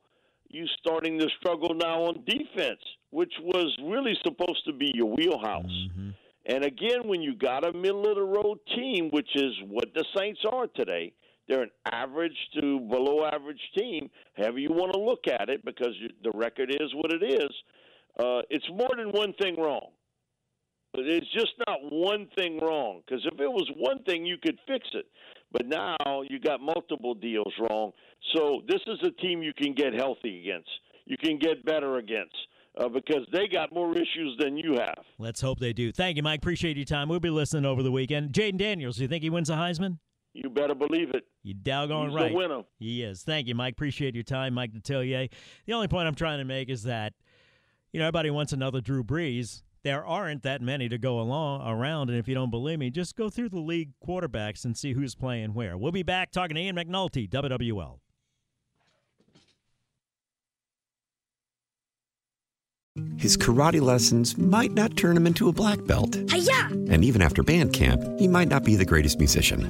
you 0.50 0.66
starting 0.80 1.20
to 1.20 1.28
struggle 1.40 1.74
now 1.74 2.04
on 2.04 2.24
defense, 2.26 2.82
which 3.12 3.34
was 3.42 3.76
really 3.84 4.14
supposed 4.24 4.66
to 4.66 4.74
be 4.74 4.92
your 4.94 5.14
wheelhouse. 5.16 5.66
Mm-hmm. 5.66 6.10
And 6.48 6.66
again, 6.66 7.02
when 7.06 7.22
you 7.22 7.36
got 7.36 7.68
a 7.68 7.74
middle 7.74 8.10
of 8.10 8.16
the 8.16 8.24
road 8.24 8.58
team, 8.76 9.10
which 9.12 9.30
is 9.36 9.54
what 9.68 9.94
the 9.94 10.04
Saints 10.18 10.42
are 10.52 10.68
today, 10.76 11.14
they're 11.48 11.64
an 11.64 11.72
average 11.92 12.38
to 12.60 12.80
below 12.80 13.26
average 13.26 13.62
team, 13.78 14.10
however 14.38 14.60
you 14.60 14.70
want 14.70 14.94
to 14.94 15.00
look 15.00 15.28
at 15.28 15.50
it, 15.50 15.64
because 15.66 15.96
the 16.24 16.32
record 16.34 16.70
is 16.70 16.94
what 16.96 17.12
it 17.12 17.24
is. 17.24 17.50
Uh, 18.20 18.42
it's 18.50 18.68
more 18.70 18.90
than 18.98 19.10
one 19.12 19.34
thing 19.42 19.56
wrong. 19.58 19.90
But 20.94 21.06
it's 21.06 21.32
just 21.34 21.54
not 21.68 21.78
one 21.92 22.28
thing 22.36 22.60
wrong. 22.60 23.02
Because 23.06 23.24
if 23.26 23.40
it 23.40 23.48
was 23.48 23.70
one 23.78 24.04
thing, 24.04 24.26
you 24.26 24.38
could 24.42 24.58
fix 24.68 24.88
it. 24.94 25.06
But 25.52 25.68
now 25.68 26.22
you 26.30 26.40
got 26.40 26.62
multiple 26.62 27.16
deals 27.16 27.54
wrong. 27.60 27.92
So 28.36 28.62
this 28.68 28.82
is 28.88 29.00
a 29.04 29.12
team 29.22 29.42
you 29.42 29.54
can 29.54 29.74
get 29.74 29.94
healthy 29.94 30.42
against. 30.42 30.70
You 31.06 31.18
can 31.18 31.40
get 31.40 31.66
better 31.66 31.98
against. 31.98 32.36
Uh, 32.80 32.88
because 32.88 33.28
they 33.34 33.48
got 33.48 33.74
more 33.74 33.92
issues 33.94 34.38
than 34.40 34.56
you 34.56 34.74
have. 34.74 35.04
Let's 35.18 35.42
hope 35.42 35.60
they 35.60 35.74
do. 35.74 35.92
Thank 35.92 36.18
you, 36.18 36.24
Mike. 36.24 36.38
Appreciate 36.38 36.78
your 36.78 36.86
time. 36.86 37.10
We'll 37.10 37.20
be 37.20 37.32
listening 37.32 37.66
over 37.66 37.82
the 37.82 37.92
weekend. 37.92 38.32
Jayden 38.32 38.58
Daniels, 38.58 38.98
do 38.98 39.02
you 39.02 39.08
think 39.10 39.24
he 39.24 39.30
wins 39.30 39.50
a 39.50 39.54
Heisman? 39.54 39.98
You 40.34 40.50
better 40.50 40.76
believe 40.76 41.10
it. 41.14 41.26
You 41.44 41.56
doggone 41.56 42.12
He's 42.12 42.16
right. 42.16 42.32
The 42.32 42.38
winner. 42.38 42.62
He 42.78 43.04
is. 43.04 43.24
Thank 43.24 43.48
you, 43.48 43.56
Mike. 43.56 43.74
Appreciate 43.74 44.14
your 44.14 44.24
time, 44.24 44.54
Mike 44.54 44.72
Detillier. 44.72 45.30
The 45.66 45.74
only 45.74 45.88
point 45.88 46.08
I'm 46.08 46.16
trying 46.16 46.38
to 46.38 46.46
make 46.46 46.70
is 46.70 46.84
that, 46.84 47.14
you 47.92 48.00
know, 48.00 48.06
everybody 48.06 48.30
wants 48.30 48.54
another 48.54 48.80
Drew 48.82 49.04
Brees 49.04 49.64
there 49.84 50.06
aren't 50.06 50.44
that 50.44 50.62
many 50.62 50.90
to 50.90 50.98
go 50.98 51.20
along 51.20 51.68
around. 51.68 52.10
And 52.10 52.20
if 52.20 52.28
you 52.28 52.36
don't 52.36 52.52
believe 52.52 52.80
me, 52.80 52.90
just 52.90 53.16
go 53.16 53.30
through 53.30 53.50
the 53.50 53.60
league 53.60 53.92
quarterbacks 54.06 54.66
and 54.66 54.78
see 54.78 54.94
who's 54.94 55.16
playing 55.16 55.54
where. 55.54 55.78
We'll 55.78 55.92
be 55.92 56.04
back 56.04 56.32
talking 56.32 56.56
to 56.56 56.62
Ian 56.62 56.76
McNulty, 56.76 57.30
WWL. 57.30 58.00
His 63.18 63.38
karate 63.38 63.82
lessons 63.82 64.38
might 64.38 64.72
not 64.72 64.98
turn 64.98 65.16
him 65.16 65.28
into 65.28 65.48
a 65.48 65.54
black 65.54 65.86
belt. 65.86 66.18
Hi-ya! 66.30 66.68
And 66.90 67.04
even 67.06 67.22
after 67.22 67.44
band 67.44 67.74
camp, 67.74 68.02
he 68.20 68.28
might 68.28 68.48
not 68.48 68.64
be 68.64 68.76
the 68.76 68.86
greatest 68.86 69.20
musician. 69.20 69.70